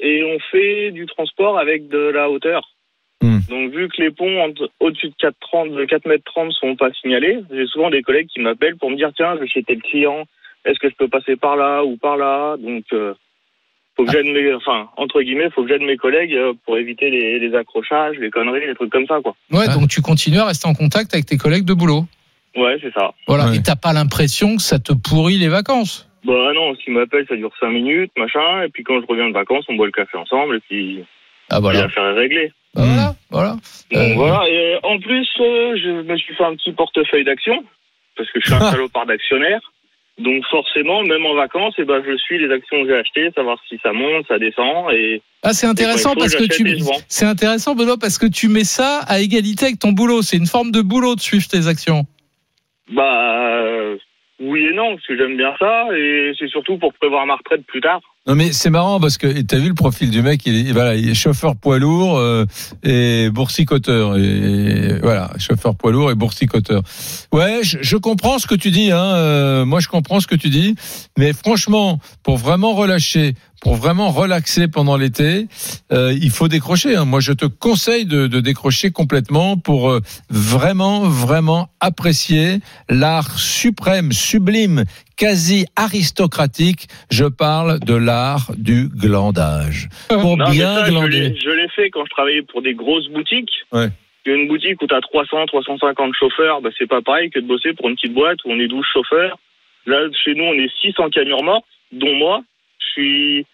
[0.00, 2.62] et on fait du transport avec de la hauteur.
[3.22, 3.40] Hmm.
[3.48, 7.38] Donc, vu que les ponts au-dessus de 4,30 de 4 mètres 30 sont pas signalés,
[7.50, 10.24] j'ai souvent des collègues qui m'appellent pour me dire tiens, je vais chez tel client,
[10.64, 12.56] est-ce que je peux passer par là ou par là?
[12.58, 13.14] Donc, euh,
[13.96, 17.10] faut que j'aide mes, enfin, entre guillemets, faut que j'aide mes collègues euh, pour éviter
[17.10, 19.34] les, les accrochages, les conneries, les trucs comme ça, quoi.
[19.50, 22.04] Ouais, donc tu continues à rester en contact avec tes collègues de boulot.
[22.56, 23.12] Ouais, c'est ça.
[23.26, 23.46] Voilà.
[23.46, 23.56] Ouais.
[23.56, 26.08] Et t'as pas l'impression que ça te pourrit les vacances?
[26.24, 29.32] Bah non, s'ils m'appellent, ça dure 5 minutes, machin, et puis quand je reviens de
[29.34, 31.04] vacances, on boit le café ensemble, et puis
[31.50, 31.82] Ah voilà.
[31.82, 32.52] l'affaire est réglée.
[32.74, 33.50] Bah, Voilà, voilà.
[33.90, 37.62] Donc Euh, voilà, et en plus, euh, je me suis fait un petit portefeuille d'actions,
[38.16, 39.60] parce que je suis un salopard d'actionnaire.
[40.18, 43.58] Donc forcément, même en vacances, eh ben, je suis les actions que j'ai achetées, savoir
[43.68, 46.64] si ça monte, ça descend, et Ah, c'est intéressant Et parce que tu.
[47.08, 50.20] C'est intéressant, Benoît, parce que tu mets ça à égalité avec ton boulot.
[50.22, 52.04] C'est une forme de boulot de suivre tes actions.
[52.90, 53.96] bah euh,
[54.40, 57.64] oui et non, parce que j'aime bien ça, et c'est surtout pour prévoir ma retraite
[57.66, 58.00] plus tard.
[58.28, 60.94] Non mais c'est marrant parce que t'as vu le profil du mec, il est, voilà,
[60.94, 62.46] il est chauffeur poids lourd euh,
[62.84, 66.82] et boursicoteur et voilà, chauffeur poids lourd et boursicoteur.
[67.32, 68.92] Ouais, je, je comprends ce que tu dis.
[68.92, 70.76] Hein, euh, moi, je comprends ce que tu dis,
[71.18, 75.48] mais franchement, pour vraiment relâcher, pour vraiment relaxer pendant l'été,
[75.92, 76.94] euh, il faut décrocher.
[76.94, 77.04] Hein.
[77.04, 84.12] Moi, je te conseille de, de décrocher complètement pour euh, vraiment, vraiment apprécier l'art suprême,
[84.12, 84.84] sublime,
[85.16, 86.88] quasi aristocratique.
[87.10, 89.88] Je parle de l'art du glandage.
[90.08, 91.34] Pour Non, bien ça, glander.
[91.42, 93.52] je l'ai fait quand je travaillais pour des grosses boutiques.
[93.72, 93.88] Ouais.
[94.24, 97.72] Une boutique où tu as 300, 350 chauffeurs, bah, c'est pas pareil que de bosser
[97.74, 99.36] pour une petite boîte où on est 12 chauffeurs.
[99.86, 102.42] Là, chez nous, on est 6 en camion remorque, dont moi.
[102.78, 103.46] Je suis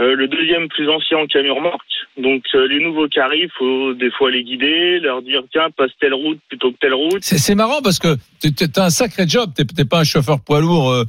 [0.00, 1.82] euh, le deuxième plus ancien en camion remorque.
[2.16, 5.90] Donc, euh, les nouveaux qui arrivent, faut des fois les guider, leur dire, tiens, passe
[6.00, 7.22] telle route plutôt que telle route.
[7.22, 9.50] C'est marrant parce que tu as un sacré job.
[9.54, 11.04] T'es t'es pas un chauffeur poids lourd euh,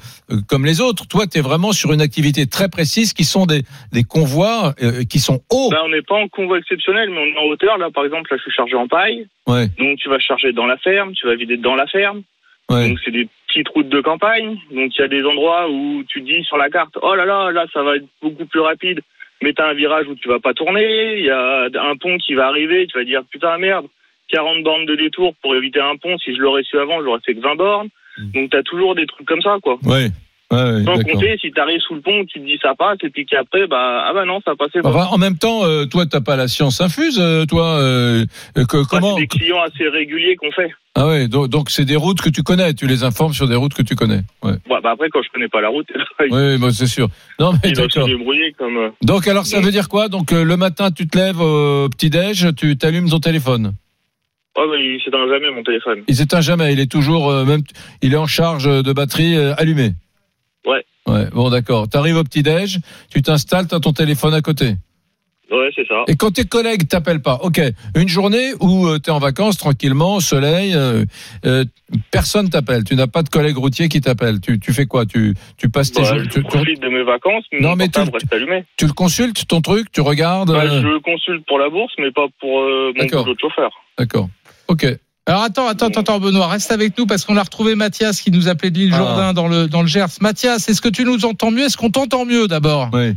[0.47, 1.07] comme les autres.
[1.07, 4.73] Toi, tu es vraiment sur une activité très précise qui sont des, des convois
[5.09, 5.69] qui sont hauts.
[5.71, 7.77] Là, on n'est pas en convoi exceptionnel, mais on est en hauteur.
[7.77, 9.27] Là, par exemple, là, je suis chargé en paille.
[9.47, 12.21] Ouais, Donc, tu vas charger dans la ferme, tu vas vider dans la ferme.
[12.69, 12.89] ouais.
[12.89, 14.57] Donc c'est des petites routes de campagne.
[14.71, 17.51] Donc il y a des endroits où tu dis sur la carte, oh là là,
[17.51, 19.01] là ça va être beaucoup plus rapide.
[19.43, 21.17] Mais t'as un virage où tu vas pas tourner.
[21.17, 22.87] Il y a un pont qui va arriver.
[22.87, 23.87] Tu vas dire putain merde,
[24.29, 26.17] 40 bornes de détour pour éviter un pont.
[26.19, 27.89] Si je l'aurais su avant, j'aurais fait que 20 bornes.
[28.33, 29.77] Donc t'as toujours des trucs comme ça quoi.
[29.83, 30.07] Ouais.
[30.51, 33.25] Ouais, Sans compter si t'arrives sous le pont, tu te dis ça passe et puis
[33.25, 34.89] qu'après bah ah bah non ça passait pas.
[34.89, 37.77] Enfin, en même temps, euh, toi, t'as pas la science infuse, euh, toi.
[37.79, 38.25] euh,
[38.57, 40.69] euh, que, comment c'est des clients assez réguliers qu'on fait.
[40.95, 42.73] Ah ouais, donc donc c'est des routes que tu connais.
[42.73, 44.21] Tu les informes sur des routes que tu connais.
[44.43, 45.87] Ouais, Ouais, bah après quand je connais pas la route,
[46.19, 47.07] ouais, bah, c'est sûr.
[47.39, 48.09] Non mais d'accord.
[48.57, 48.77] comme.
[48.77, 50.09] euh, Donc alors ça veut dire quoi?
[50.09, 53.73] Donc le matin, tu te lèves au petit déj, tu t'allumes ton téléphone?
[54.57, 56.01] Oh bah il s'éteint jamais mon téléphone.
[56.09, 56.73] Il s'éteint jamais.
[56.73, 57.61] Il est toujours euh, même.
[58.01, 59.93] Il est en charge de batterie allumée.
[61.07, 61.25] Ouais.
[61.33, 61.87] Bon d'accord.
[61.89, 62.79] T'arrives au petit déj,
[63.11, 64.75] tu t'installes, t'as ton téléphone à côté.
[65.51, 66.03] Ouais c'est ça.
[66.07, 67.59] Et quand tes collègues t'appellent pas, ok,
[67.97, 71.03] une journée où tu es en vacances tranquillement, au soleil, euh,
[71.45, 71.65] euh,
[72.09, 72.85] personne t'appelle.
[72.85, 74.39] Tu n'as pas de collègues routiers qui t'appellent.
[74.39, 75.05] Tu, tu fais quoi?
[75.05, 77.75] Tu tu passes tes Bah, jours- je tu, tu- profite de mes vacances, mais Non,
[77.75, 78.63] mais tu- reste allumé.
[78.77, 80.51] tu le consultes ton truc, tu regardes.
[80.53, 83.39] Bah, euh, je le consulte pour la bourse, mais pas pour euh, mon boulot de
[83.41, 83.71] chauffeur.
[83.97, 84.29] D'accord.
[84.69, 84.85] Ok.
[85.27, 88.31] Alors attends, attends, attends, attends, Benoît, reste avec nous parce qu'on a retrouvé Mathias qui
[88.31, 88.97] nous appelait de l'île Ah.
[88.97, 90.07] Jourdain dans le dans le Gers.
[90.19, 91.65] Mathias, est-ce que tu nous entends mieux?
[91.65, 92.89] Est-ce qu'on t'entend mieux d'abord?
[92.93, 93.13] Oui.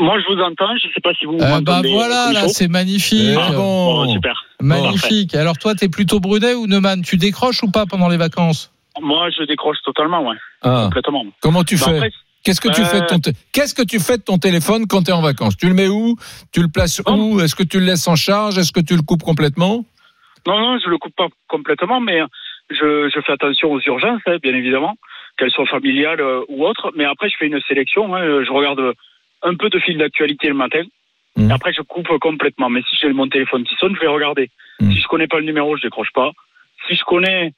[0.00, 0.74] Moi, je vous entends.
[0.82, 1.92] Je sais pas si vous Euh, Bah m'entendez.
[1.92, 4.04] voilà, euh, là c'est magnifique, Ah bon.
[4.06, 4.42] Bon, super.
[4.62, 5.34] magnifique.
[5.34, 7.02] Alors toi, t'es plutôt Brunet ou Neumann?
[7.02, 8.70] Tu décroches ou pas pendant les vacances?
[9.00, 10.36] Moi, je décroche totalement, ouais.
[10.62, 10.84] Ah.
[10.86, 11.24] Complètement.
[11.40, 11.96] Comment tu Bah, fais?
[11.96, 12.12] après,
[12.44, 14.86] Qu'est-ce que tu euh, fais de ton té- Qu'est-ce que tu fais de ton téléphone
[14.88, 15.56] quand tu es en vacances?
[15.56, 16.16] Tu le mets où?
[16.50, 17.38] Tu le places où?
[17.40, 18.58] Est-ce que tu le laisses en charge?
[18.58, 19.84] Est-ce que tu le coupes complètement?
[20.46, 22.20] Non, non, je le coupe pas complètement, mais
[22.70, 24.96] je, je fais attention aux urgences, hein, bien évidemment,
[25.36, 26.92] qu'elles soient familiales euh, ou autres.
[26.96, 28.14] Mais après, je fais une sélection.
[28.14, 28.94] hein, je regarde
[29.42, 30.82] un peu de fil d'actualité le matin.
[31.36, 31.50] Mhm.
[31.50, 32.68] Et après, je coupe complètement.
[32.70, 34.50] Mais si j'ai mon téléphone qui sonne, je vais regarder.
[34.80, 34.92] Mhm.
[34.92, 36.32] Si je connais pas le numéro, je décroche pas.
[36.88, 37.52] Si je connais,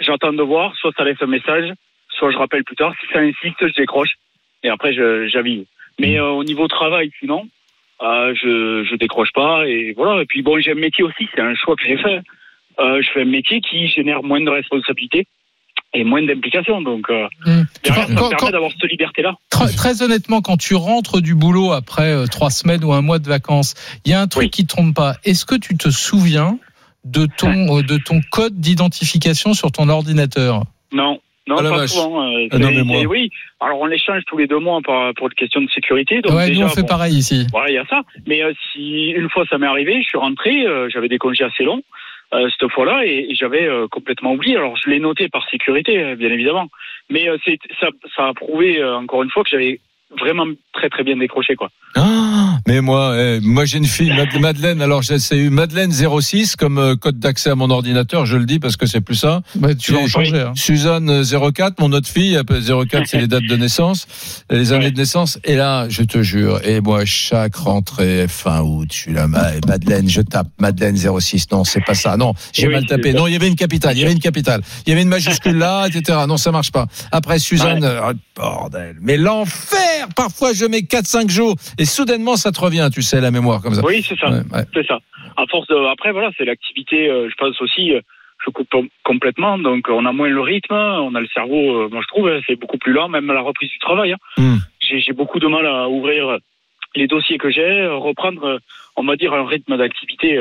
[0.00, 0.74] j'attends de voir.
[0.76, 1.72] Soit ça laisse un message,
[2.10, 2.94] soit je rappelle plus tard.
[3.00, 4.14] Si ça insiste, je décroche.
[4.62, 4.92] Et après,
[5.28, 5.66] j'avise.
[6.00, 7.48] Mais euh, au niveau travail, sinon,
[8.02, 9.66] euh, je je décroche pas.
[9.66, 10.22] Et voilà.
[10.22, 11.28] Et puis bon, j'ai un métier aussi.
[11.34, 12.20] C'est un choix que j'ai fait.
[12.78, 15.26] Euh, je fais un métier qui génère moins de responsabilités
[15.94, 16.80] et moins d'implications.
[16.82, 17.26] Donc, euh,
[17.82, 19.34] derrière, Quand- ça quand- permet d'avoir cette liberté-là.
[19.50, 23.18] Très, très honnêtement, quand tu rentres du boulot après euh, trois semaines ou un mois
[23.18, 24.50] de vacances, il y a un truc Oui.
[24.50, 25.16] qui te trompe pas.
[25.24, 26.58] Est-ce que tu te souviens
[27.04, 30.62] de ton, euh, de ton code d'identification sur ton ordinateur?
[30.92, 31.20] Non.
[31.48, 32.22] Non, Ah pas souvent.
[32.22, 33.02] euh, Ah non, mais moi.
[33.08, 33.30] Oui.
[33.60, 36.20] Alors, on l'échange tous les deux mois par, pour une question de sécurité.
[36.20, 37.46] Donc, Ouais, déjà, nous on fait bon, pareil ici.
[37.50, 38.02] Voilà, il y a ça.
[38.26, 41.44] Mais euh, si une fois ça m'est arrivé, je suis rentré, euh, j'avais des congés
[41.44, 41.82] assez longs
[42.34, 44.56] euh, cette fois-là et, et j'avais euh, complètement oublié.
[44.56, 46.68] Alors je l'ai noté par sécurité, euh, bien évidemment.
[47.10, 49.80] Mais euh, c'est ça, ça a prouvé euh, encore une fois que j'avais
[50.20, 51.70] vraiment très très bien décroché quoi.
[51.94, 52.27] Ah,
[52.66, 54.82] mais moi, eh, moi j'ai une fille, Mad- Madeleine.
[54.82, 58.26] Alors j'ai eu Madeleine 06 comme euh, code d'accès à mon ordinateur.
[58.26, 59.42] Je le dis parce que c'est plus ça.
[59.54, 60.08] Bah, tu vas en Oui.
[60.08, 60.40] changer.
[60.40, 60.52] hein.
[60.54, 64.06] Suzanne euh, 04, mon autre fille, après 04 c'est les dates de naissance,
[64.50, 64.90] les années Ouais.
[64.90, 65.38] de naissance.
[65.44, 69.52] Et là, je te jure, et moi chaque rentrée fin août, je suis là, ma-
[69.66, 71.46] Madeleine, je tape Madeleine 06.
[71.52, 72.16] Non, c'est pas ça.
[72.16, 73.12] Non, j'ai Oui, mal tapé.
[73.12, 75.08] Non, il y avait une capitale, il y avait une capitale, il y avait une
[75.08, 76.18] majuscule là, etc.
[76.28, 76.86] Non, ça marche pas.
[77.12, 78.96] Après Suzanne, euh, bordel.
[79.00, 80.06] Mais l'enfer.
[80.16, 83.74] Parfois, je mets 4-5 jours et soudainement ça te revient, tu sais, la mémoire comme
[83.74, 83.82] ça.
[83.84, 84.28] Oui, c'est ça.
[84.30, 84.64] Ouais, ouais.
[84.74, 84.98] C'est ça.
[85.36, 87.08] À force de, après voilà, c'est l'activité.
[87.08, 88.00] euh, je pense aussi, euh,
[88.44, 91.82] je coupe com- complètement, donc on a moins le rythme, on a le cerveau.
[91.82, 94.12] euh, moi, je trouve, hein, c'est beaucoup plus lent, même à la reprise du travail.
[94.12, 94.18] hein.
[94.36, 94.56] Hmm.
[94.80, 96.38] J'ai j'ai beaucoup de mal à ouvrir euh,
[96.94, 98.58] les dossiers que j'ai, euh, reprendre, euh,
[98.96, 100.38] on va dire, un rythme d'activité.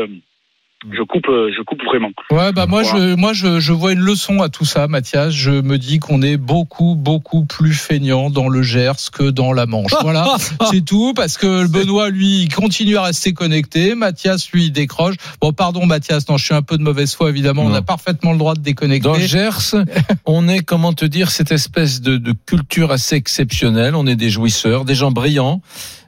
[0.93, 2.09] Je coupe, euh, je coupe vraiment.
[2.29, 3.09] Ouais, bah moi, Voilà.
[3.09, 5.33] je, moi, je, je vois une leçon à tout ça, Mathias.
[5.33, 9.65] Je me dis qu'on est beaucoup, beaucoup plus feignant dans le Gers que dans la
[9.65, 9.91] Manche.
[10.01, 10.37] Voilà,
[10.69, 13.95] c'est tout, parce que Benoît, lui, il continue à rester connecté.
[13.95, 15.15] Mathias, lui, il décroche.
[15.41, 17.63] Bon, pardon, Mathias, non, je suis un peu de mauvaise foi, évidemment.
[17.63, 19.07] On a parfaitement le droit de déconnecter.
[19.09, 19.75] Dans le Gers,
[20.25, 23.95] on est, comment te dire, cette espèce de, de culture assez exceptionnelle.
[23.95, 25.61] On est des jouisseurs, des gens brillants,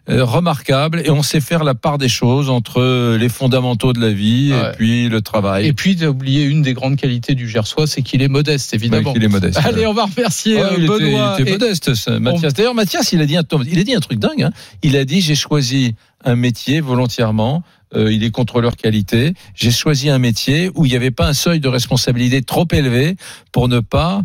[0.10, 4.12] euh, remarquables, et on sait faire la part des choses entre les fondamentaux de la
[4.12, 4.70] vie Ouais.
[4.72, 5.68] et puis le travail.
[5.68, 9.14] Et puis, oublié une des grandes qualités du Gersois, c'est qu'il est modeste, évidemment.
[9.14, 9.60] Qu'il est modeste.
[9.64, 11.36] Allez, on va remercier Ouais, euh, il, était, Benoît.
[11.38, 12.54] il était et- modeste, Mathias.
[12.54, 14.44] D'ailleurs, Mathias, il a dit un, il a dit un truc dingue.
[14.44, 14.52] hein.
[14.84, 15.96] Il a dit j'ai choisi
[16.26, 17.64] un métier volontairement.
[17.96, 19.34] Euh, il est contrôleur qualité.
[19.56, 23.16] J'ai choisi un métier où il n'y avait pas un seuil de responsabilité trop élevé
[23.52, 24.22] pour ne pas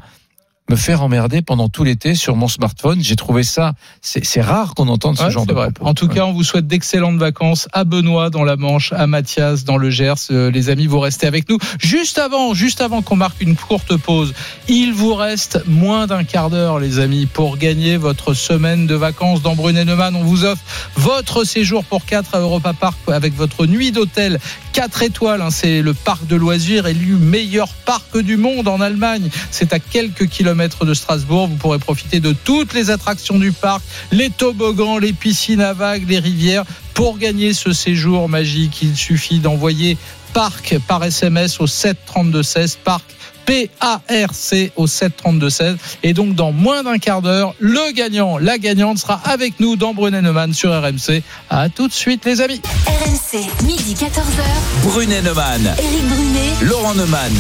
[0.71, 3.03] me faire emmerder pendant tout l'été sur mon smartphone.
[3.03, 5.71] J'ai trouvé ça, c'est rare qu'on entende ce Ouais, genre de vrai.
[5.71, 5.91] propos.
[5.91, 6.15] En tout Ouais.
[6.15, 9.91] cas, on vous souhaite d'excellentes vacances à Benoît dans la Manche, à Mathias dans le
[9.91, 10.15] Gers.
[10.31, 11.59] Euh, les amis, vous restez avec nous.
[11.79, 14.33] Juste avant, juste avant qu'on marque une courte pause,
[14.67, 19.43] il vous reste moins d'un quart d'heure, les amis, pour gagner votre semaine de vacances
[19.43, 20.17] dans Brunet-Neumann.
[20.17, 20.63] On vous offre
[20.97, 24.39] votre séjour pour 4 à Europa Park avec votre nuit d'hôtel
[24.73, 25.43] 4 étoiles.
[25.43, 25.51] hein.
[25.51, 29.29] C'est le parc de loisirs élu meilleur parc du monde en Allemagne.
[29.51, 31.49] C'est à quelques kilomètres de Strasbourg.
[31.49, 36.09] Vous pourrez profiter de toutes les attractions du parc, les toboggans, les piscines à vagues,
[36.09, 36.65] les rivières.
[36.95, 39.97] Pour gagner ce séjour magique, il suffit d'envoyer
[40.33, 43.05] parc par SMS au 73216 parc.
[43.47, 45.77] P-A-R-C au 732-16.
[46.03, 49.93] Et donc, dans moins d'un quart d'heure, le gagnant, la gagnante sera avec nous dans
[49.93, 51.23] Brunet-Neumann sur RMC.
[51.51, 52.63] À tout de suite, les amis.
[52.87, 54.85] RMC, midi 14h.
[54.85, 56.53] Brunet Neumann, Éric Brunet.
[56.63, 57.33] Laurent Neumann.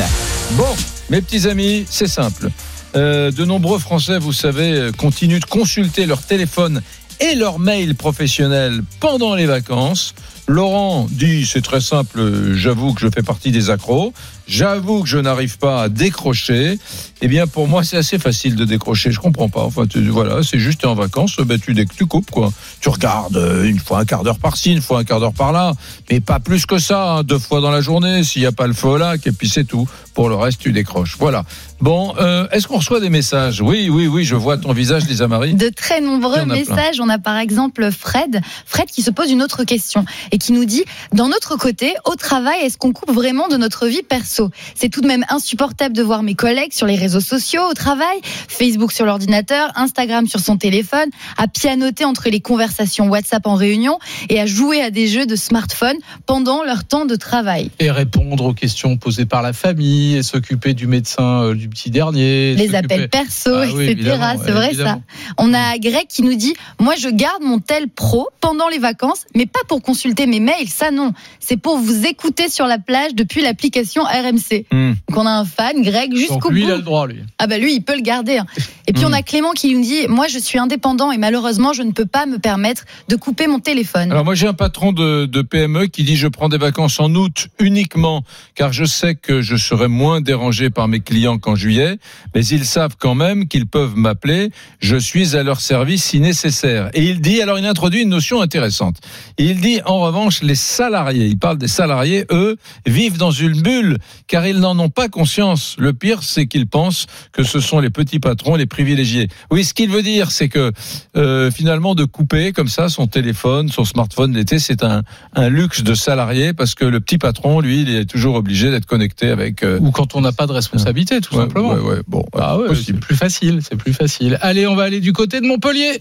[0.52, 0.76] Bon,
[1.08, 2.50] mes petits amis, c'est simple.
[2.96, 6.80] Euh, de nombreux Français, vous savez, euh, continuent de consulter leur téléphone
[7.20, 10.14] et leur mail professionnel pendant les vacances.
[10.46, 14.12] Laurent dit, c'est très simple, euh, j'avoue que je fais partie des accros,
[14.46, 16.78] j'avoue que je n'arrive pas à décrocher.
[17.22, 19.62] Eh bien, pour moi, c'est assez facile de décrocher, je comprends pas.
[19.62, 22.52] Enfin, tu- voilà, c'est juste en vacances, ben, tu, tu coupes, quoi.
[22.80, 25.72] Tu regardes une fois un quart d'heure par-ci, une fois un quart d'heure par-là,
[26.10, 28.66] mais pas plus que ça, hein, deux fois dans la journée, s'il n'y a pas
[28.66, 29.88] le feu au lac, et puis c'est tout.
[30.12, 31.16] Pour le reste, tu décroches.
[31.18, 31.44] Voilà.
[31.84, 33.60] Bon, euh, est-ce qu'on reçoit des messages?
[33.60, 35.52] Oui, oui, oui, je vois ton visage, Lisa Marie.
[35.52, 36.46] De très nombreux plein.
[36.46, 36.98] messages.
[36.98, 40.64] On a par exemple Fred, Fred qui se pose une autre question et qui nous
[40.64, 44.50] dit Dans notre côté, au travail, est-ce qu'on coupe vraiment de notre vie perso?
[44.74, 48.18] C'est tout de même insupportable de voir mes collègues sur les réseaux sociaux au travail,
[48.48, 53.98] Facebook sur l'ordinateur, Instagram sur son téléphone, à pianoter entre les conversations WhatsApp en réunion
[54.30, 57.70] et à jouer à des jeux de smartphone pendant leur temps de travail.
[57.78, 61.90] Et répondre aux questions posées par la famille, et s'occuper du médecin euh, du petit
[61.90, 62.54] dernier.
[62.54, 64.16] les appels perso, Ah etc.
[64.44, 65.02] C'est vrai évidemment.
[65.06, 65.34] ça.
[65.38, 69.24] On a Greg qui nous dit Moi, je garde mon tel pro pendant les vacances,
[69.34, 71.12] mais pas pour consulter mes mails, ça non.
[71.40, 74.66] C'est pour vous écouter sur la plage depuis l'application RMC.
[74.72, 74.92] Hmm.
[75.10, 76.68] Donc, on a un fan, Greg, jusqu'au Donc lui, bout.
[76.68, 77.20] il a le droit, lui.
[77.38, 78.38] Ah bah lui, il peut le garder.
[78.38, 78.46] hein.
[78.86, 79.08] Et puis Mm.
[79.08, 82.06] on a Clément qui nous dit Moi, je suis indépendant et malheureusement, je ne peux
[82.06, 84.10] pas me permettre de couper mon téléphone.
[84.12, 87.12] Alors moi j'ai un patron de, de PME qui dit je prends des vacances en
[87.14, 88.22] août uniquement
[88.54, 91.96] car je sais que je serai moins dérangé par mes clients quand juillet,
[92.34, 94.50] mais ils savent quand même qu'ils peuvent m'appeler.
[94.80, 96.90] Je suis à leur service si nécessaire.
[96.92, 98.96] Et il dit, alors il introduit une notion intéressante.
[99.38, 103.96] Il dit, en revanche, les salariés, il parle des salariés, eux, vivent dans une bulle,
[104.26, 105.76] car ils n'en ont pas conscience.
[105.78, 109.28] Le pire, c'est qu'ils pensent que ce sont les petits patrons, les privilégiés.
[109.50, 110.72] Oui, ce qu'il veut dire, c'est que
[111.16, 115.02] euh, finalement, de couper comme ça son téléphone, son smartphone l'été, c'est un,
[115.34, 118.86] un luxe de salarié, parce que le petit patron, lui, il est toujours obligé d'être
[118.86, 119.62] connecté avec...
[119.62, 121.72] euh, Ou quand on n'a pas de responsabilité, tout ouais, simplement.
[121.74, 124.38] ouais, ouais, bon, Ah ouais, c'est plus facile, c'est plus facile.
[124.42, 125.98] Allez, on va aller du côté de Montpellier.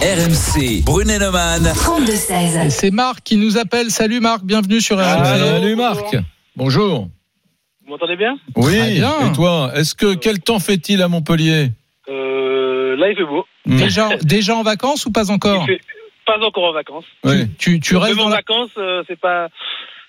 [0.00, 1.62] RMC, Brunet-Neumann.
[1.62, 2.66] 32-16.
[2.66, 3.90] Et c'est Marc qui nous appelle.
[3.90, 5.24] Salut Marc, bienvenue sur RMC.
[5.24, 6.16] Salut Marc.
[6.56, 7.08] Bonjour.
[7.84, 8.36] Vous m'entendez bien?
[8.56, 8.94] Oui.
[8.94, 9.30] Bien.
[9.30, 11.70] Et toi, est-ce que quel temps fait-il à Montpellier?
[12.08, 13.44] Euh, Là, il fait beau.
[13.66, 15.64] Déjà, déjà en vacances ou pas encore?
[15.66, 15.80] Fait
[16.26, 17.04] pas encore en vacances.
[17.24, 17.46] Oui.
[17.58, 18.36] tu, tu restes en la...
[18.36, 19.48] vacances, euh, c'est pas,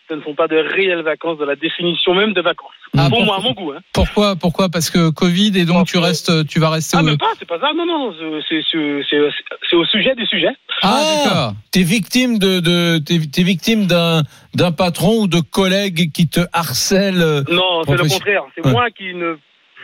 [0.09, 2.73] ce ne sont pas de réelles vacances, de la définition même de vacances.
[2.97, 3.23] Ah, bon.
[3.23, 3.71] moi, à mon goût.
[3.71, 3.80] Hein.
[3.93, 4.69] Pourquoi Pourquoi?
[4.69, 6.97] Parce que Covid et donc Parce tu que- restes, tu vas rester.
[6.97, 7.04] Ah, au...
[7.06, 7.71] même pas, c'est pas ça.
[7.73, 8.13] Non, non,
[8.49, 10.49] c'est- au sujet du sujet.
[10.82, 11.54] Ah, Ah, d'accord.
[11.71, 14.23] T'es victime de, de t'es, victime d'un
[14.56, 17.21] d'un patron ou de collègues qui te harcèlent.
[17.21, 18.43] euh, Non, c'est le contraire.
[18.56, 18.71] C'est Ouais.
[18.71, 19.38] moi qui ne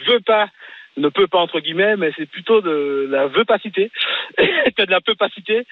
[0.08, 0.48] veux pas,
[0.98, 3.92] ne peut pas entre guillemets, mais c'est plutôt de la veupacité
[4.38, 5.66] que de la peupacité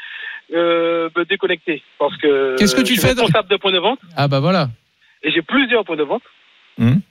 [0.54, 1.82] euh, me déconnecter.
[1.98, 4.28] Parce que Qu'est-ce que tu je suis fais de- responsable de points de vente Ah
[4.28, 4.70] bah voilà.
[5.24, 6.24] et j'ai plusieurs points de vente.
[6.78, 7.02] Mhm.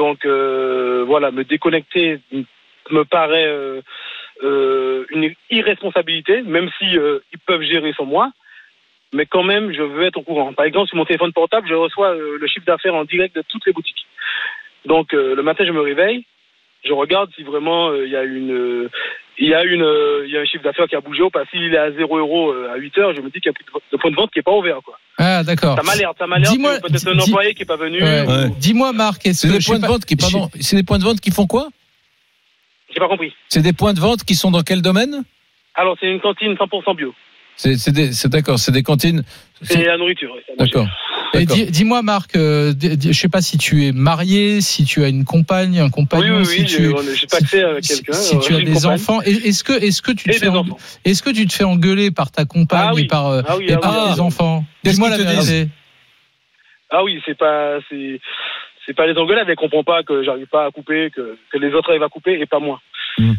[0.00, 2.20] Donc euh, voilà, me déconnecter
[2.90, 3.82] me paraît euh,
[4.42, 8.32] euh, une irresponsabilité, même si ils peuvent gérer sans moi.
[9.12, 10.54] Mais quand même, je veux être au courant.
[10.54, 13.66] Par exemple, sur mon téléphone portable, je reçois le chiffre d'affaires en direct de toutes
[13.66, 14.06] les boutiques.
[14.86, 16.24] Donc le matin, je me réveille,
[16.84, 18.88] je regarde si vraiment euh, il y a une, euh,
[19.38, 21.30] il y a une, euh, il y a un chiffre d'affaires qui a bougé ou
[21.30, 21.44] pas.
[21.50, 23.64] S'il est à 0 euros à 8 heures, je me dis qu'il y a plus
[23.64, 24.78] de, de point de vente qui est pas ouvert.
[24.84, 24.98] Quoi.
[25.18, 25.76] Ah d'accord.
[25.76, 26.54] Ça m'alerte, ça m'alerte.
[26.56, 28.02] Peut-être un employé qui est pas venu.
[28.02, 28.22] Ouais.
[28.26, 28.48] ou- Ouais.
[28.58, 31.04] Dis-moi Marc, est-ce C'est que des points de vente qui, pardon, c'est des points de
[31.04, 31.68] vente qui font quoi?
[32.92, 33.32] J'ai pas compris.
[33.48, 35.22] C'est des points de vente qui sont dans quel domaine?
[35.74, 37.14] Alors c'est une cantine 100% bio.
[37.56, 39.22] C'est, c'est, des, c'est d'accord, c'est des cantines.
[39.62, 40.32] C'est la nourriture.
[40.34, 40.86] oui, D'accord.
[41.70, 45.78] Dis-moi Marc, euh, je sais pas si tu es marié, si tu as une compagne,
[45.78, 46.66] un Oui, compagnon, oui, si oui.
[46.66, 48.12] tu j'ai- avec si, quelqu'un.
[48.12, 48.90] si euh, tu as des compagne.
[48.94, 50.78] enfants, est-ce que est-ce que tu te Et fais des en- enfants.
[51.04, 53.02] est-ce que tu te fais engueuler par ta compagne Ah oui.
[53.02, 54.26] et par euh, Ah oui, et ah par oui, ah tes oui.
[54.26, 55.68] enfants Dis-moi la vérité.
[56.90, 58.20] Ah oui, c'est pas, c'est,
[58.84, 59.46] c'est pas les engueulades.
[59.48, 62.40] Elle comprend pas que j'arrive pas à couper, que, que les autres arrivent à couper
[62.40, 62.80] et pas moi.
[63.18, 63.34] Hmm.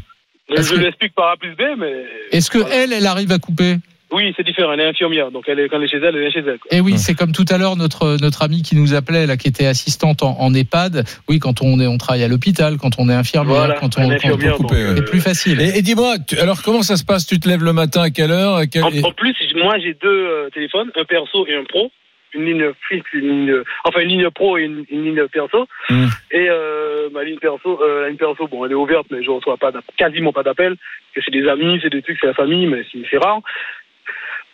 [0.49, 2.75] Je, Parce je que- l'explique par A plus B, mais Est-ce que Voilà.
[2.75, 3.75] elle, elle arrive à couper
[4.11, 4.73] oui, c'est différent.
[4.73, 6.59] Elle est infirmière, donc elle est, quand elle est chez elle, elle est chez elle.
[6.59, 6.69] quoi.
[6.71, 9.47] Eh oui, c'est comme tout à l'heure notre notre amie qui nous appelait là, qui
[9.47, 11.03] était assistante en, en EHPAD.
[11.29, 14.01] Oui, quand on est on travaille à l'hôpital, quand on est infirmière, Voilà, quand on,
[14.01, 14.95] est quand on- infirmière, couper, donc, ouais.
[14.97, 15.61] c'est plus facile.
[15.61, 17.25] Et, et dis-moi, tu- alors comment ça se passe?
[17.25, 18.55] Tu te lèves le matin à quelle heure?
[18.55, 21.63] À quelle- En, et- en plus, moi, j'ai deux euh, téléphones, un perso et un
[21.63, 21.91] pro.
[22.33, 25.67] Une ligne fixe, une ligne, enfin une ligne pro et une, une ligne perso.
[25.89, 26.05] Hmm.
[26.31, 29.29] Et euh, ma ligne perso, euh, la ligne perso, bon, elle est ouverte, mais je
[29.29, 30.77] reçois pas quasiment pas d'appels.
[31.13, 33.41] Que c'est des amis, c'est des trucs, c'est la famille, mais c'est rare.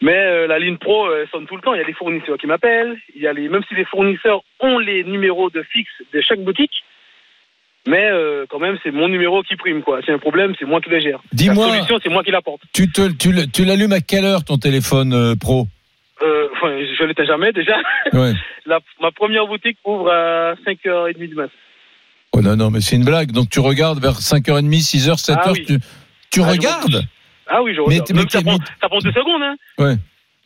[0.01, 1.73] Mais euh, la ligne pro, euh, elle sonne tout le temps.
[1.73, 2.95] Il y a des fournisseurs qui m'appellent.
[3.15, 6.39] Il y a les, même si les fournisseurs ont les numéros de fixe de chaque
[6.43, 6.83] boutique,
[7.87, 9.99] mais euh, quand même, c'est mon numéro qui prime, quoi.
[10.05, 11.19] C'est un problème, c'est moi qui le gère.
[11.33, 12.61] Dis-moi- La solution, c'est moi qui l'apporte.
[12.73, 15.67] tu, te, tu, l'allumes à quelle heure ton téléphone euh, pro
[16.21, 17.77] Euh, enfin, je l'étais jamais déjà.
[18.13, 18.33] Ouais.
[18.65, 21.51] La, ma première boutique ouvre à 5h30 du matin.
[22.33, 23.31] Oh non, non, mais c'est une blague.
[23.31, 25.65] Donc tu regardes vers 5h30, 6h, 7h, Ah oui.
[25.65, 25.77] tu,
[26.29, 27.01] tu Ah, regardes?
[27.49, 28.11] Ah oui, je regarde.
[28.13, 29.55] mais ça, prend, ça prend deux secondes, hein.
[29.77, 29.95] Ouais.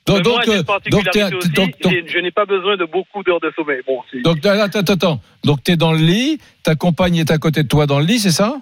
[0.08, 1.76] Donc, donc, euh, donc, aussi, donc,
[2.08, 3.82] je n'ai pas besoin de beaucoup d'heures de sommeil.
[3.86, 5.22] Bon, donc, attends, attends, attends.
[5.44, 8.20] Donc, t'es dans le lit, ta compagne est à côté de toi dans le lit,
[8.20, 8.56] c'est ça?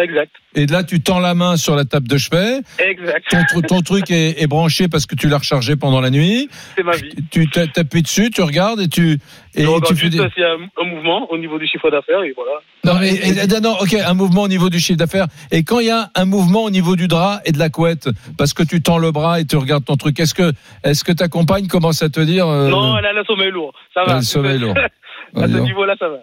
[0.00, 0.30] Exact.
[0.54, 3.24] Et là, tu tends la main sur la table de chevet, Exact.
[3.30, 6.48] ton, tru- ton truc est, est branché parce que tu l'as rechargé pendant la nuit,
[6.76, 7.10] C'est ma vie.
[7.30, 9.18] tu t'a- t'appuies dessus, tu regardes et tu,
[9.54, 10.28] et regarde tu fais juste des...
[10.30, 12.52] s'il y a un, mouvement au niveau du chiffre d'affaires et voilà.
[12.84, 15.26] Non, Non, mais- et- et- non, ok, un mouvement au niveau du chiffre d'affaires.
[15.50, 18.08] Et quand il y a un mouvement au niveau du drap et de la couette,
[18.36, 20.52] parce que tu tends le bras et tu regardes ton truc, est-ce que,
[20.84, 23.72] est-ce que ta compagne commence à te dire euh, Non, elle a le sommeil lourd.
[23.94, 24.18] Ça elle a va.
[24.20, 24.74] le sommeil lourd.
[25.36, 26.16] à ce niveau-là, ça va.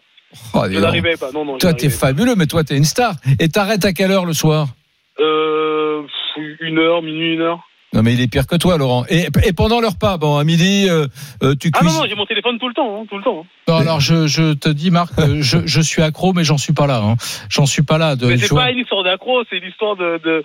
[0.53, 1.31] Oh, Je n'arrivais pas.
[1.31, 1.57] Non, non.
[1.57, 1.95] Toi, t'es pas.
[1.95, 3.13] fabuleux, mais toi, t'es une star.
[3.39, 4.67] Et t'arrêtes à quelle heure le soir
[5.19, 6.03] Euh,
[6.59, 7.59] une heure, minuit, une heure.
[7.91, 9.03] Non, mais il est pire que toi, Laurent.
[9.09, 11.07] Et, et pendant le repas, bon, à midi, euh,
[11.41, 13.47] euh, tu Ah non, non, j'ai mon téléphone tout le temps, hein, tout le temps.
[13.67, 16.73] Non, alors je, je te dis Marc, euh, je, je suis accro, mais j'en suis
[16.73, 17.01] pas là.
[17.03, 17.15] Hein.
[17.49, 18.15] J'en suis pas là.
[18.15, 20.43] De, Mais c'est pas une histoire d'accro, c'est une histoire de, de,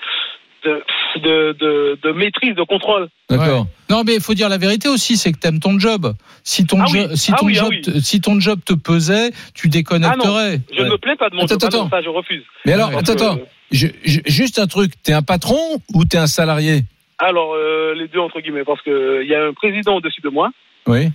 [0.64, 0.82] de,
[1.20, 3.08] de, de, de maîtrise, de contrôle.
[3.30, 3.66] D'accord.
[3.90, 6.14] Non, mais il faut dire la vérité aussi, c'est que t'aimes ton job.
[6.42, 7.16] Si ton, Ah jo- oui.
[7.16, 8.00] si Ah ton oui, ah job, oui.
[8.02, 10.60] si ton job te pesait, tu déconnecterais.
[10.76, 11.60] Je ne me plains pas de mon Attends, job.
[11.72, 11.90] Ah non, attends.
[11.90, 12.42] ça, je refuse.
[12.66, 13.38] Mais alors, attends, que- attends.
[13.70, 14.92] Je- je- juste un truc.
[15.02, 16.82] T'es un patron ou t'es un salarié?
[17.18, 20.50] Alors, euh, les deux, entre guillemets, parce qu'il y a un président au-dessus de moi
[20.86, 21.08] Oui.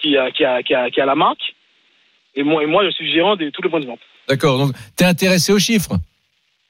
[0.00, 1.54] qui a, qui, a, qui, a, qui a la marque,
[2.34, 4.00] et moi, et moi, je suis gérant de tous les points de vente.
[4.28, 4.58] D'accord.
[4.58, 5.96] Donc, t'es intéressé aux chiffres?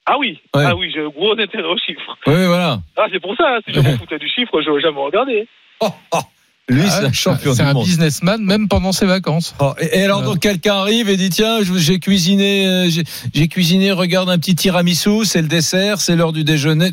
[0.07, 0.65] Ah oui, Ouais.
[0.67, 2.17] ah oui, j'ai un gros intérêt aux chiffres.
[2.27, 2.79] Oui, voilà.
[2.97, 5.47] Ah, c'est pour ça, hein, si je me foutais du chiffre, je n'aurais jamais regardé.
[5.81, 6.19] Oh, oh.
[6.69, 7.85] Lui, Ah, c'est un champion C'est du un monde.
[7.85, 9.55] businessman, même pendant ses vacances.
[9.59, 13.49] Oh, et, et alors, donc, quelqu'un arrive et dit tiens, je- j'ai cuisiné, euh, j'ai-
[13.49, 13.91] cuisiné.
[13.91, 16.91] Regarde un petit tiramisu, c'est le dessert, c'est l'heure du déjeuner.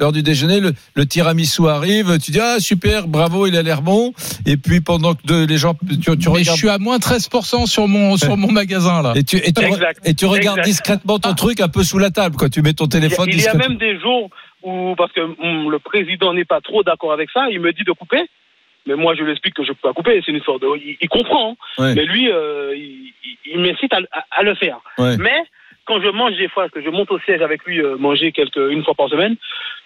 [0.00, 2.18] L'heure du déjeuner, le, le tiramisu arrive.
[2.18, 4.12] Tu dis ah super, bravo, il a l'air bon.
[4.44, 6.58] Et puis pendant que de- les gens, tu, tu Mais je regardes.
[6.58, 9.12] suis à moins 13% sur mon, sur mon magasin, là.
[9.14, 10.00] Et tu, et tu, re- Exact.
[10.04, 10.68] et tu regardes Exact.
[10.68, 12.50] discrètement ton truc un peu sous la table, quoi.
[12.50, 14.30] Tu mets ton Il y a, téléphone il y a même des jours
[14.64, 17.84] où, parce que hum, le président n'est pas trop d'accord avec ça, il me dit
[17.86, 18.22] de couper.
[18.86, 20.20] Mais moi, je lui explique que je peux pas couper.
[20.24, 20.66] C'est une histoire de.
[20.76, 21.52] Il, il comprend.
[21.78, 21.82] hein.
[21.82, 21.94] Ouais.
[21.94, 23.12] Mais lui, euh, il,
[23.46, 24.78] il- m'incite à, à- à le faire.
[24.98, 25.16] Ouais.
[25.18, 25.42] Mais
[25.84, 28.32] quand je mange des fois, parce que je monte au siège avec lui euh, manger
[28.32, 29.36] quelques, une fois par semaine,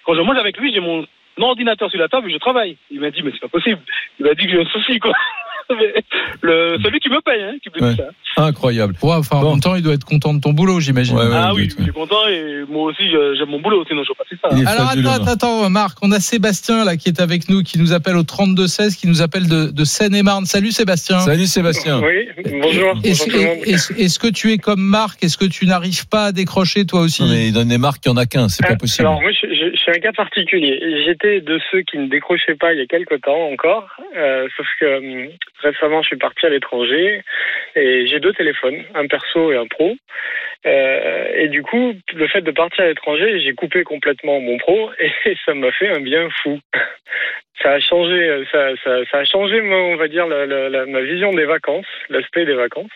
[0.05, 1.07] quand je mange avec lui, j'ai mon
[1.39, 2.77] ordinateur sur la table et je travaille.
[2.91, 3.81] Il m'a dit, mais c'est pas possible.
[4.19, 5.13] Il m'a dit que j'ai un souci, quoi.
[6.43, 7.95] Le, celui qui me paye, hein, qui me Ouais.
[7.95, 8.09] dit ça.
[8.39, 8.95] Incroyable.
[9.03, 9.49] Ouais, enfin, Bon.
[9.49, 11.17] en même temps, il doit être content de ton boulot, j'imagine.
[11.17, 11.31] Ouais, ouais.
[11.35, 14.37] ah oui, je suis content et moi aussi, j'aime mon boulot, sinon je pas fait
[14.43, 14.49] ça.
[14.71, 17.79] Alors fabuleux, attends, attends, attends, Marc, on a Sébastien là qui est avec nous, qui
[17.79, 20.45] nous appelle au 3216, qui nous appelle de, de Seine-et-Marne.
[20.45, 21.21] Salut Sébastien.
[21.21, 22.01] Salut Sébastien.
[22.03, 22.29] Oui,
[22.61, 22.95] bonjour.
[23.05, 25.23] Est-ce que tu es comme Marc?
[25.25, 27.23] Est-ce que tu n'arrives pas à décrocher toi aussi?
[27.23, 29.07] Non, mais il donne des marques, il n'y en a qu'un, c'est pas Ah, possible.
[29.07, 30.79] Alors moi, je, je- je suis un cas particulier.
[31.07, 34.67] J'étais de ceux qui ne décrochaient pas il y a quelque temps encore, euh, sauf
[34.81, 35.29] que hum,
[35.61, 37.23] récemment, je suis parti à l'étranger
[37.75, 39.95] et j'ai deux téléphones, un perso et un pro.
[40.67, 44.91] Euh, et du coup, le fait de partir à l'étranger, j'ai coupé complètement mon pro
[44.99, 45.11] et
[45.47, 46.59] ça m'a fait un bien fou.
[47.63, 51.01] Ça a changé, ça, ça, ça a changé, on va dire, la, la- la- ma
[51.01, 52.91] vision des vacances, l'aspect des vacances.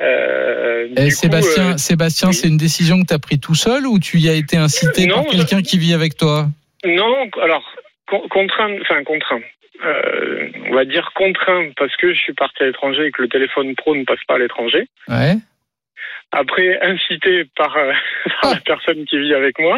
[0.00, 2.34] Euh, Eh, Sébastien, euh, Sébastien, oui.
[2.34, 5.06] c'est une décision que tu as prise tout seul ou tu y as été incité
[5.06, 6.46] Non, par quelqu'un qui vit avec toi?
[6.84, 7.64] Non, alors
[8.08, 9.40] con- contraint, enfin contraint.
[9.84, 13.28] Euh, on va dire contraint parce que je suis parti à l'étranger et que le
[13.28, 14.88] téléphone pro ne passe pas à l'étranger.
[16.32, 17.92] Après, incité par, euh,
[18.42, 19.76] par la personne qui vit avec moi.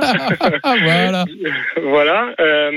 [0.63, 1.25] Ah, voilà.
[1.77, 2.35] voilà.
[2.41, 2.71] euh,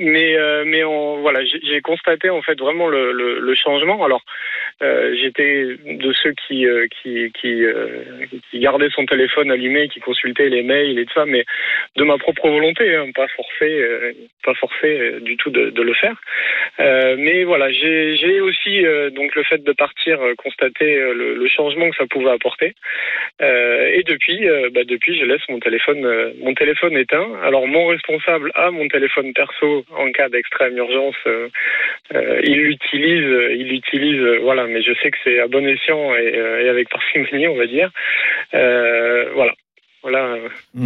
[0.00, 4.04] mais euh, mais on, voilà, j'ai constaté en fait vraiment le, le, le changement.
[4.04, 4.22] Alors,
[4.82, 8.04] euh, j'étais de ceux qui euh, qui qui, euh,
[8.50, 11.44] qui gardaient son téléphone allumé, qui consultaient les mails et tout ça, mais
[11.96, 14.12] de ma propre volonté, hein, pas forcé, euh,
[14.44, 16.16] pas forcé du tout de, de le faire.
[16.80, 21.34] Euh, mais voilà, j'ai aussi euh, donc le fait de partir euh, constater euh, le,
[21.34, 22.74] le changement que ça pouvait apporter.
[23.42, 27.26] Euh, et depuis, euh, bah, depuis, je laisse mon téléphone, euh, mon téléphone éteint.
[27.42, 31.16] Alors mon responsable a mon téléphone perso en cas d'extrême urgence.
[31.26, 31.48] euh,
[32.14, 33.26] euh, il l'utilise,
[33.58, 34.66] il l'utilise, voilà.
[34.66, 37.66] Mais je sais que c'est à bon escient et, euh, et avec parcimonie, on va
[37.66, 37.90] dire.
[38.54, 39.52] Euh, voilà.
[40.02, 40.36] Voilà.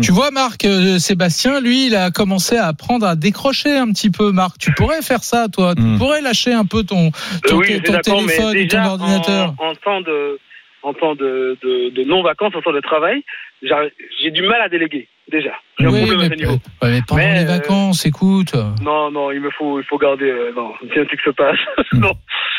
[0.01, 4.11] Tu vois, Marc, euh, Sébastien, lui, il a commencé à apprendre à décrocher un petit
[4.13, 4.31] peu.
[4.31, 5.75] Marc, tu pourrais faire ça, toi?
[5.75, 5.99] Tu Mm.
[5.99, 7.11] pourrais lâcher un peu ton,
[7.45, 9.55] ton, oui, ton mais téléphone et ton ordinateur?
[9.59, 10.39] en, en temps de
[10.83, 13.23] en temps de, de, de non-vacances, en temps de travail,
[13.63, 15.53] j'ai du mal à déléguer déjà.
[15.79, 16.53] J'ai un Oui, problème à mais, ce niveau.
[16.83, 18.55] ouais, mais pendant Mais, les euh, vacances, écoute.
[18.83, 20.31] Non, non, il me faut, il faut garder.
[20.31, 21.59] euh, non, c'est un truc se passe.
[21.93, 22.13] non.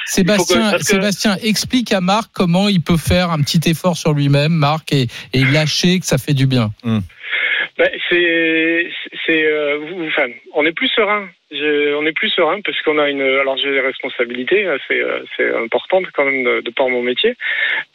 [0.05, 4.51] Sébastien, que- Sébastien, explique à Marc comment il peut faire un petit effort sur lui-même,
[4.53, 6.69] Marc, et, et lâcher que ça fait du bien.
[6.83, 8.89] Ben, c'est,
[9.25, 11.29] c'est, euh, enfin, on est plus serein.
[11.51, 13.21] On est plus serein parce qu'on a une.
[13.21, 15.03] Alors j'ai des responsabilités, assez,
[15.35, 17.33] c'est importante quand même de, de par mon métier,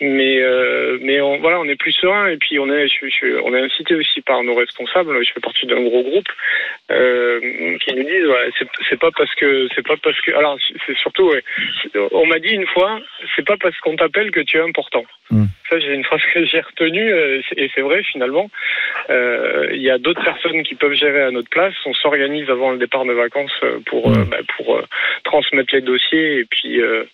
[0.00, 3.40] mais euh, mais on, voilà, on est plus serein et puis on est, je, je-
[3.44, 5.24] on est incité aussi par nos responsables.
[5.24, 6.26] Je fais partie d'un gros groupe
[6.90, 7.38] euh,
[7.78, 8.50] qui nous disent, ouais,
[8.90, 10.32] c'est, pas parce que, c'est pas parce que.
[10.32, 11.42] Alors c'est surtout, ouais,
[12.10, 13.00] on m'a dit une fois,
[13.36, 15.04] c'est pas parce qu'on t'appelle que tu es important.
[15.30, 15.44] Mm.
[15.70, 18.50] Ça, j'ai une phrase que j'ai retenue euh, et c'est vrai finalement.
[19.10, 21.74] Euh, Il y a d'autres personnes qui peuvent gérer à notre place.
[21.86, 24.82] On s'organise avant le départ de vacances euh, pour euh, bah, pour euh,
[25.24, 27.04] transmettre les dossiers et puis euh,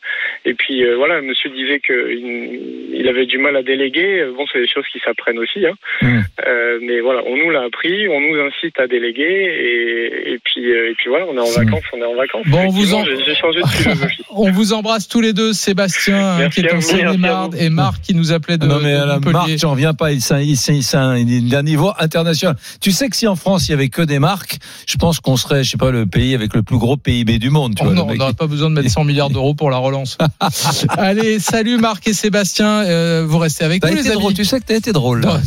[0.45, 1.21] et puis euh, voilà.
[1.23, 4.25] Monsieur disait que il, il avait du mal à déléguer.
[4.37, 5.67] Bon, c'est des choses qui s'apprennent aussi.
[5.67, 5.75] Hein.
[6.03, 6.21] Mm.
[6.47, 8.09] Euh, mais voilà, on nous l'a appris.
[8.09, 11.51] On nous incite à déléguer et, et puis euh, et puis voilà, on est en
[11.51, 11.65] Mm.
[11.65, 11.85] vacances.
[11.93, 12.47] On est en vacances.
[12.47, 14.23] Bon, on vous en- J'ai changé de philosophie.
[14.31, 18.01] On vous embrasse tous les deux, Sébastien, hein, Merci qui est en Seine-et-Marne, et Marc
[18.03, 20.13] qui nous appelait de, non mais de marque, j'en viens pas.
[20.13, 22.57] Il, c'est un- il, un- il est d'un niveau international.
[22.81, 24.57] Tu sais que si en France il y avait que des marques,
[24.87, 27.51] je pense qu'on serait, je sais pas, le pays avec le plus gros PIB du
[27.51, 27.75] monde.
[27.75, 29.71] Tu Oh vois, non, le on n'aurait pas besoin de mettre 100 milliards d'euros pour
[29.71, 30.19] la relance.
[30.91, 32.85] Allez, salut Marc et Sébastien.
[32.85, 34.19] euh, vous restez avec nous, les amis.
[34.21, 34.35] drôle.
[34.35, 35.23] Tu sais que t'as été drôle.
[35.23, 35.41] Là,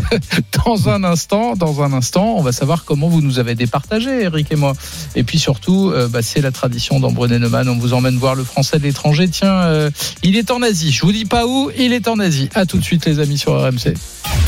[0.64, 4.52] dans un instant, dans un instant, on va savoir comment vous nous avez départagé, Eric
[4.52, 4.74] et moi.
[5.16, 7.68] Et puis surtout, euh, bah, c'est la tradition d'Ambrené Neumann.
[7.68, 9.28] On vous emmène voir le français de l'étranger.
[9.28, 9.90] Tiens, euh,
[10.22, 10.92] il est en Asie.
[10.92, 12.48] Je vous dis pas où, il est en Asie.
[12.54, 13.94] À tout de suite, les amis, sur RMC.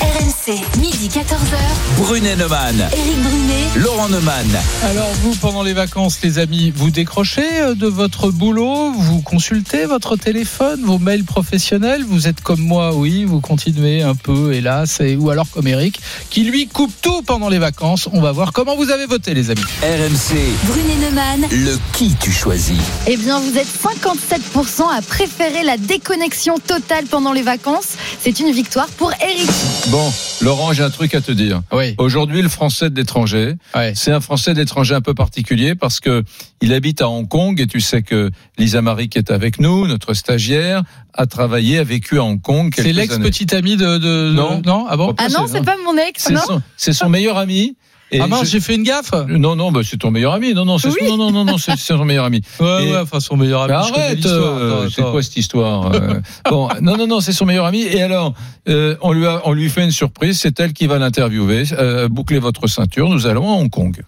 [0.01, 1.99] RMC RMC, midi 14h.
[1.99, 2.77] Brunet Neumann.
[2.93, 3.64] Éric Brunet.
[3.85, 4.47] Laurent Neumann.
[4.85, 9.86] Alors vous, pendant les vacances, les amis, vous décrochez euh, de votre boulot, vous consultez
[9.86, 15.00] votre téléphone, vos mails professionnels, vous êtes comme moi, oui, vous continuez un peu, hélas,
[15.00, 16.00] et, ou alors comme Eric,
[16.30, 18.08] qui lui coupe tout pendant les vacances.
[18.12, 19.62] On va voir comment vous avez voté, les amis.
[19.82, 20.36] RMC.
[20.66, 21.40] Brunet Neumann.
[21.50, 22.78] Le qui tu choisis.
[23.06, 27.96] Eh bien, vous êtes 57% à préférer la déconnexion totale pendant les vacances.
[28.20, 29.50] C'est une victoire pour Eric.
[29.88, 30.12] Bon,
[30.42, 31.62] Laurent, j'ai un truc à te dire.
[31.72, 31.94] Oui.
[31.98, 33.92] Aujourd'hui, le français de l'étranger, Ouais.
[33.96, 36.22] c'est un français d'étranger un peu particulier parce que
[36.61, 39.86] il habite à Hong Kong et tu sais que Lisa Marie qui est avec nous,
[39.86, 40.82] notre stagiaire,
[41.12, 42.72] a travaillé, a vécu à Hong Kong.
[42.74, 42.92] C'est années.
[42.92, 44.61] l'ex-petite amie de, de- Non.
[44.64, 47.09] non Ah bon Ah non, c'est- c'est pas mon ex, C'est non son, c'est son
[47.09, 47.76] meilleur ami.
[48.11, 50.52] Et Ah mince, j'ai fait une gaffe Non, non, bah, c'est ton meilleur ami.
[50.55, 50.96] Non, non, c'est Oui.
[51.09, 52.42] non, non, non, non, c'est son meilleur ami.
[52.61, 53.72] Ouais, Et- ouais, enfin son meilleur ami.
[53.90, 57.64] Connais arrête, euh, c'est quoi cette histoire euh, Bon, non, non, non, c'est son meilleur
[57.66, 57.82] ami.
[57.82, 58.34] Et alors,
[58.68, 60.38] euh, on lui a, on lui fait une surprise.
[60.38, 61.64] C'est elle qui va l'interviewer.
[61.72, 63.09] Euh, bouclez votre ceinture.
[63.09, 64.00] Nous allons à Hong Kong.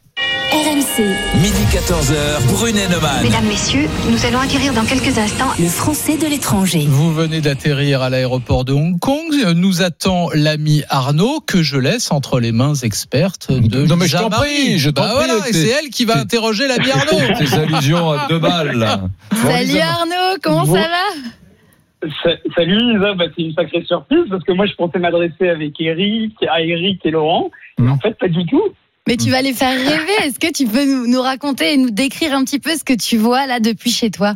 [0.96, 1.02] RMC,
[1.42, 2.46] Midi 14h.
[2.52, 3.22] Brunet Neumann.
[3.22, 6.84] Mesdames, Messieurs, nous allons acquérir dans quelques instants le français de l'étranger.
[6.88, 9.32] Vous venez d'atterrir à l'aéroport de Hong Kong.
[9.54, 14.16] Nous attend l'ami Arnaud que je laisse entre les mains expertes de Non, mais je
[14.16, 16.66] t'en prie, je t'en Bah prie, voilà, avec et tes- c'est elle qui va interroger
[16.68, 17.34] l'ami Arnaud.
[17.38, 18.72] Tes allusions à deux balles.
[18.76, 19.00] Là.
[19.34, 20.74] Salut Arnaud, comment Bon.
[20.74, 24.98] ça va Sa- Salut Lisa, bah, c'est une sacrée surprise parce que moi je pensais
[24.98, 27.50] m'adresser avec Eric, à Eric et Laurent.
[27.78, 28.62] Mais en fait, pas du tout.
[29.06, 30.12] Mais tu vas les faire rêver.
[30.24, 33.16] Est-ce que tu peux nous, raconter et nous décrire un petit peu ce que tu
[33.16, 34.34] vois là depuis chez toi?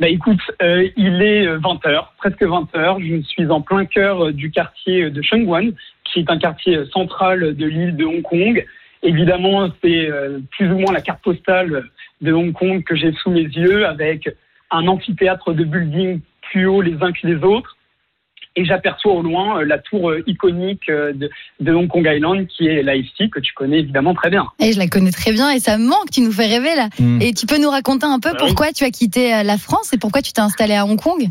[0.00, 3.00] Bah écoute, euh, il est 20h, presque 20h.
[3.00, 5.72] Je suis en plein cœur euh, du quartier de Shenzhen,
[6.04, 8.64] qui est un quartier euh, central de l'île de Hong Kong.
[9.04, 11.84] Évidemment, c'est euh, plus ou moins la carte postale
[12.22, 14.28] de Hong Kong que j'ai sous mes yeux, avec
[14.70, 16.20] un amphithéâtre de buildings
[16.50, 17.76] plus hauts les uns que les autres.
[18.56, 21.28] Et j'aperçois au loin euh, la tour euh, iconique euh, de,
[21.60, 24.46] de Hong Kong Island, qui est l'AFC, que tu connais évidemment très bien.
[24.60, 26.10] Eh, Je la connais très bien et ça me manque.
[26.12, 26.88] Tu nous fais rêver là.
[26.98, 27.20] Hmm.
[27.20, 28.46] Et tu peux nous raconter un peu Bah oui.
[28.48, 31.28] pourquoi tu as quitté euh, la France et pourquoi tu t'es installé à Hong Kong?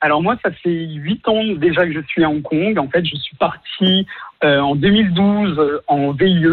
[0.00, 2.78] Alors moi, ça fait huit ans déjà que je suis à Hong Kong.
[2.78, 4.06] En fait, je suis parti
[4.44, 6.46] euh, en 2012 euh, en VIE,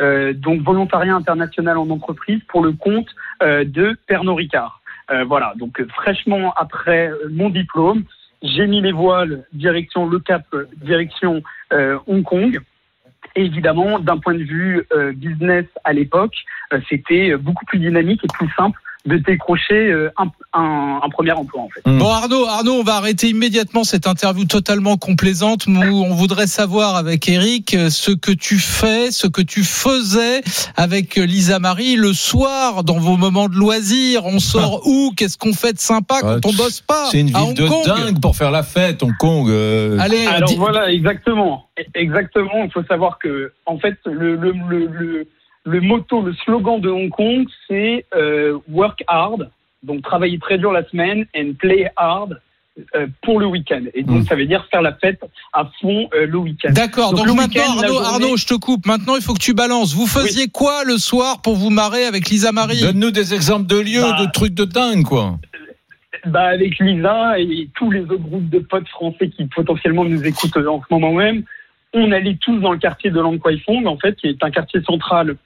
[0.00, 3.08] euh, donc volontariat international en entreprise, pour le compte
[3.42, 4.80] euh, de Pernod Ricard.
[5.10, 8.04] Euh, voilà, donc euh, fraîchement après euh, mon diplôme,
[8.42, 12.60] j'ai mis les voiles direction le Cap, euh, direction euh, Hong Kong.
[13.34, 16.34] Évidemment, d'un point de vue euh, business à l'époque,
[16.88, 21.62] c'était beaucoup plus dynamique et plus simple de décrocher euh, un, un- un premier emploi
[21.62, 21.80] en fait.
[21.90, 21.98] Hmm.
[21.98, 25.66] Bon Arnaud, Arnaud, on va arrêter immédiatement cette interview totalement complaisante.
[25.66, 30.42] Nous, on voudrait savoir avec Eric euh, ce que tu fais, ce que tu faisais
[30.76, 34.24] avec euh, Lisa Marie le soir dans vos moments de loisirs.
[34.24, 35.12] On sort où?
[35.16, 37.54] Qu'est-ce qu'on fait de sympa quand Ah, on bosse pas C'est une à ville Hong
[37.56, 37.84] de Kong?
[37.86, 39.48] dingue pour faire la fête, Hong Kong.
[39.48, 39.98] euh.
[39.98, 41.66] Allez, Alors dis- voilà, exactement.
[41.96, 42.64] Exactement.
[42.64, 45.26] Il faut savoir que, en fait, le, le, le, le,
[45.64, 49.50] le motto, le slogan de Hong Kong, c'est euh, work hard,
[49.82, 52.40] donc travailler très dur la semaine, and play hard
[52.96, 53.82] euh, pour le week-end.
[53.94, 54.24] Et donc, Mm.
[54.24, 55.20] ça veut dire faire la fête
[55.52, 56.70] à fond euh, le week-end.
[56.72, 57.10] D'accord.
[57.10, 58.86] Donc, Donc, le maintenant, Arnaud, journée- Arnaud, je te coupe.
[58.86, 59.94] Maintenant, il faut que tu balances.
[59.94, 62.80] Vous faisiez quoi le soir pour vous marrer avec Lisa Marie?
[62.80, 64.24] Donne-nous des exemples de lieux, Bah.
[64.24, 65.38] de trucs de dingue, quoi.
[66.26, 70.56] Bah, avec Lisa et tous les autres groupes de potes français qui potentiellement nous écoutent
[70.56, 71.42] en ce moment même,
[71.94, 74.50] on allait tous dans le quartier de Lang Kwai Fong, en fait, qui est un
[74.50, 75.36] quartier central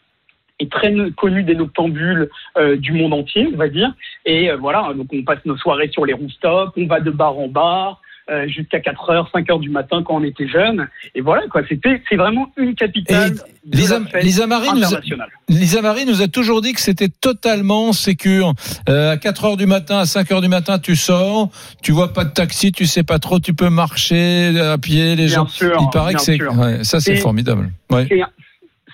[0.59, 3.93] et très connu des noctambules euh, du monde entier, on va dire.
[4.25, 7.39] Et euh, voilà, donc on passe nos soirées sur les rooftops, on va de bar
[7.39, 8.01] en bar.
[8.29, 10.89] euh, jusqu'à 4h, 5h du matin quand on était jeune.
[11.15, 13.35] Et voilà, quoi, c'était, c'est vraiment une capitale
[13.67, 15.01] Et de Lisa, la fête Lisa Marie nous a.
[15.49, 18.53] Lisa Marie nous a toujours dit que c'était totalement sécure.
[18.89, 21.51] Euh, à 4 heures du matin, à 5 heures du matin, tu sors,
[21.85, 25.27] tu vois pas de taxi, tu sais pas trop, tu peux marcher à pied, les
[25.27, 25.47] Bien gens.
[25.47, 27.71] sûr, Il paraît que c'est, ouais, ça c'est formidable.
[27.93, 28.09] Ouais.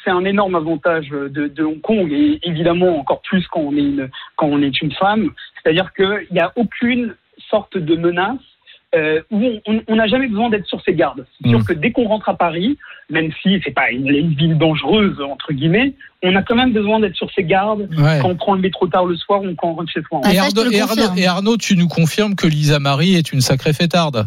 [0.04, 3.80] C'est un énorme avantage de, de Hong Kong et évidemment encore plus quand on est
[3.80, 5.30] une, quand on est une femme.
[5.62, 7.14] C'est-à-dire qu'il n'y a aucune
[7.50, 8.38] sorte de menace
[8.94, 11.24] euh, où on- n'a jamais besoin d'être sur ses gardes.
[11.40, 11.64] C'est sûr Mm.
[11.64, 12.76] que dès qu'on rentre à Paris,
[13.08, 17.00] même si c'est pas une, une ville dangereuse entre guillemets, on a quand même besoin
[17.00, 18.18] d'être sur ses gardes Ouais.
[18.20, 20.20] quand on prend le métro tard le soir ou quand on rentre chez soi.
[20.24, 23.32] Ah, Et Arnaud, le et Arnaud- et Arnaud, tu nous confirmes que Lisa Marie est
[23.32, 24.26] une sacrée fêtarde.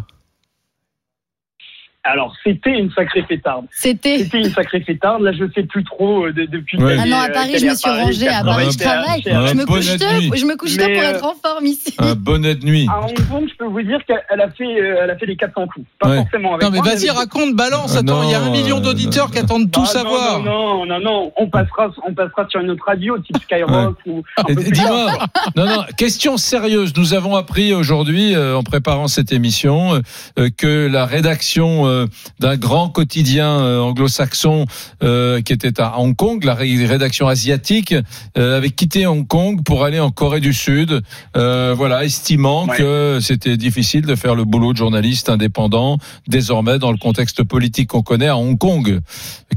[2.08, 3.66] Alors, c'était une sacrée pétarde.
[3.72, 4.20] C'était.
[4.20, 5.24] C'était une sacrée pétarde.
[5.24, 6.78] Là, je sais plus trop euh, de- depuis.
[6.78, 6.97] Ouais.
[6.99, 8.28] Ah non, à Paris, je me suis rangée.
[8.28, 10.36] À Paris, je travaille, Je me couche tôt.
[10.36, 11.95] Je me couche tôt Mais, pour euh, être en forme ici.
[11.97, 12.88] Un bonnet de nuit.
[12.91, 15.26] À Hong Kong, je peux vous dire qu'elle elle a fait, euh, elle a fait
[15.26, 15.86] les 400 coups.
[15.99, 16.18] Pas Ouais.
[16.18, 17.93] forcément avec Non, mais vas-y, raconte, balance.
[17.95, 20.39] Ah, Attends, il y a un million d'auditeurs qui attendent Ah, tout non, savoir.
[20.43, 21.32] Non, non, non, non.
[21.38, 24.24] On passera, on passera sur une autre radio, type Skyrock ou.
[24.47, 25.12] Dis-moi,
[25.56, 26.93] non, non, question sérieuse.
[26.97, 30.01] Nous avons appris aujourd'hui, euh, en préparant cette émission,
[30.38, 32.08] euh, que la rédaction euh,
[32.39, 34.66] d'un grand quotidien euh, anglo-saxon
[35.04, 37.93] euh, qui était à Hong Kong, la ré- rédaction asiatique,
[38.36, 41.02] avait quitté Hong Kong pour aller en Corée du Sud.
[41.34, 42.78] Voilà, estimant Ouais.
[42.78, 47.89] que c'était difficile de faire le boulot de journaliste indépendant désormais dans le contexte politique
[47.89, 49.00] qu'on connaît à Hong Kong.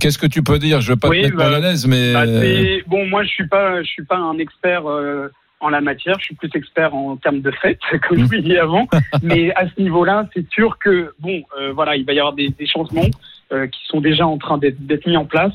[0.00, 0.80] Qu'est-ce que tu peux dire?
[0.80, 2.26] Je veux pas Oui, te mettre bah, mal à l'aise, mais Bah,
[2.86, 5.30] bon, moi, je suis pas, je suis pas un expert euh,
[5.60, 6.16] en la matière.
[6.18, 7.78] Je suis plus expert en termes de fait,
[8.08, 8.86] comme je vous l'ai dit avant.
[9.22, 12.48] Mais à ce niveau-là, c'est sûr que bon, euh, voilà, il va y avoir des,
[12.50, 13.08] des changements
[13.52, 15.52] euh, qui sont déjà en train d'être mis en place.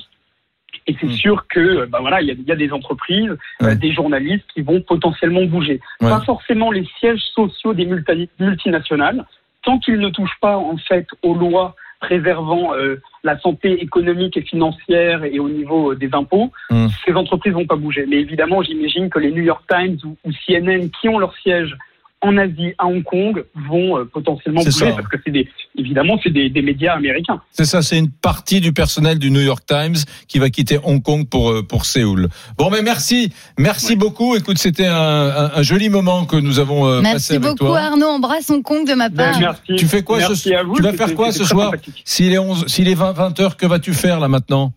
[0.87, 1.11] Et c'est Mm.
[1.11, 3.31] sûr que, bah voilà, il y a, il y a des entreprises,
[3.61, 5.79] euh, des journalistes qui vont potentiellement bouger.
[6.01, 6.09] Ouais.
[6.09, 9.23] Pas forcément les sièges sociaux des multi- multinationales,
[9.63, 14.41] tant qu'ils ne touchent pas en fait aux lois préservant euh, la santé économique et
[14.41, 16.87] financière et au niveau euh, des impôts, Mm.
[17.05, 18.05] ces entreprises vont pas bouger.
[18.09, 21.75] Mais évidemment, j'imagine que les New York Times ou, ou CNN, qui ont leur siège
[22.23, 24.91] en Asie, à Hong Kong, vont euh, potentiellement bouger ça.
[24.93, 25.47] parce que c'est des,
[25.77, 27.41] évidemment, c'est des, des médias américains.
[27.51, 29.97] C'est ça, c'est une partie du personnel du New York Times
[30.27, 32.29] qui va quitter Hong Kong pour euh, pour Séoul.
[32.57, 34.35] Bon, mais merci, merci beaucoup.
[34.35, 37.57] Écoute, c'était un, un, un joli moment que nous avons euh, passé Merci avec beaucoup,
[37.65, 37.79] toi.
[37.79, 38.07] Arnaud.
[38.07, 39.33] Embrasse Hong Kong de ma part.
[39.33, 39.75] Ben, merci.
[39.75, 40.75] Tu fais quoi Merci ce à vous.
[40.75, 41.73] Tu vas faire quoi ce soir.
[42.05, 44.71] S'il est 11, s'il est 20, 20 heures, que vas-tu faire là maintenant?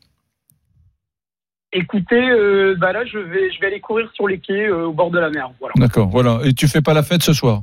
[1.78, 4.92] Écoutez, euh, bah là, je vais, je vais aller courir sur les quais euh, au
[4.92, 5.50] bord de la mer.
[5.60, 5.74] Voilà.
[5.76, 6.40] D'accord, voilà.
[6.44, 7.60] Et tu fais pas la fête ce soir?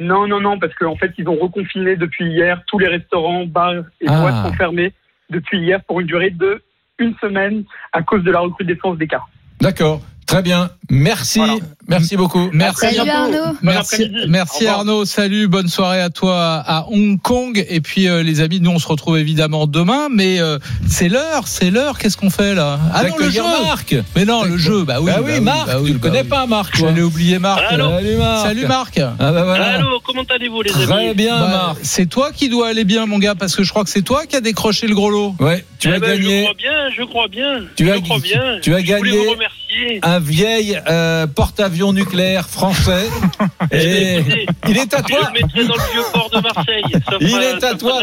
[0.00, 3.84] Non, non, non, parce qu'en fait, ils ont reconfiné depuis hier tous les restaurants, bars
[4.00, 4.20] et Ah.
[4.22, 4.92] boîtes sont fermés
[5.28, 6.62] depuis hier pour une durée de
[6.98, 7.62] une semaine
[7.92, 9.22] à cause de la recrudescence des cas.
[9.60, 10.00] D'accord,
[10.30, 10.70] très bien.
[10.92, 11.54] Merci, Voilà.
[11.88, 12.50] merci beaucoup.
[12.52, 12.94] Merci.
[12.94, 13.10] Salut.
[13.10, 13.56] Arnaud.
[13.62, 14.66] Merci, merci.
[14.66, 15.04] Arnaud.
[15.04, 17.64] Salut, bonne soirée à toi à Hong Kong.
[17.68, 20.58] Et puis euh, les amis, nous on se retrouve évidemment demain, mais euh,
[20.88, 21.98] c'est l'heure, c'est l'heure.
[21.98, 22.78] Qu'est-ce qu'on fait là?
[22.92, 23.42] Ah non, le jeu.
[23.42, 23.94] Marc.
[24.16, 24.84] Mais non, le jeu.
[24.84, 26.28] Bah oui, bah oui, Marc, bah oui, tu le bah connais oui.
[26.28, 26.76] pas, Marc.
[26.78, 26.88] toi.
[26.88, 27.62] J'allais oublier Marc.
[27.68, 28.46] Allô Salut Marc.
[28.46, 28.98] Salut Marc.
[28.98, 29.64] Ah bah voilà.
[29.78, 31.78] Allô, comment allez-vous les amis Très bien, Bah, Marc.
[31.82, 34.26] c'est toi qui dois aller bien, mon gars, parce que je crois que c'est toi
[34.26, 35.34] qui as décroché le gros lot.
[35.40, 37.60] Ouais, tu Eh as ben, Je gagné crois bien, je crois bien.
[37.76, 38.40] Tu je as- crois bien.
[38.62, 39.59] tu as Je voulais gagné vous remercier.
[40.02, 43.08] Un vieil euh, porte-avions nucléaire français.
[43.72, 44.20] Et
[44.68, 45.30] il est à Je toi.
[45.32, 46.82] le mettrai dans le vieux port de Marseille.
[47.20, 48.02] Il est à toi,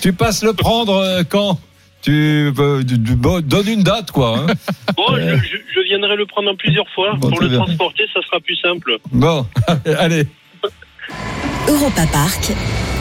[0.00, 1.58] tu- passes le prendre euh, quand
[2.02, 4.38] tu, euh, tu- tu- bon, donne une date quoi.
[4.38, 4.46] hein.
[4.96, 7.14] Bon, je, je- je viendrai le prendre en plusieurs fois.
[7.18, 7.58] Bon, Pour le bien.
[7.58, 8.98] transporter, ça sera plus simple.
[9.12, 9.46] Bon,
[9.98, 10.24] allez.
[11.68, 12.52] Europa Park,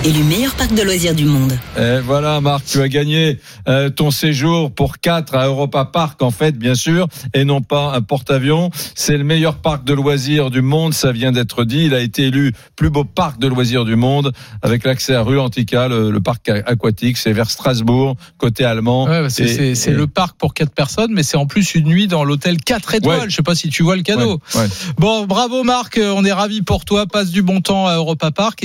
[0.04, 1.58] élu meilleur parc de loisirs du monde.
[1.80, 6.30] Et voilà, Marc, tu as gagné euh, ton séjour pour 4 à Europa Park, en
[6.32, 8.70] fait, bien sûr, et non pas un porte-avions.
[8.96, 11.86] C'est le meilleur parc de loisirs du monde, ça vient d'être dit.
[11.86, 14.32] Il a été élu plus beau parc de loisirs du monde,
[14.64, 17.18] avec l'accès à rue Antica, le, le parc aquatique.
[17.18, 19.06] C'est vers Strasbourg, côté allemand.
[19.06, 21.46] Ouais, bah, c'est Et- c'est- c'est et- le parc pour quatre personnes, mais c'est en
[21.48, 23.20] plus une nuit dans l'hôtel 4 étoiles.
[23.22, 23.26] Ouais.
[23.30, 24.40] Je sais pas si tu vois le cadeau.
[24.56, 24.68] Ouais, ouais.
[24.98, 27.06] Bon, bravo Marc, on est ravis pour toi.
[27.08, 28.62] Passe du bon temps Europa Park.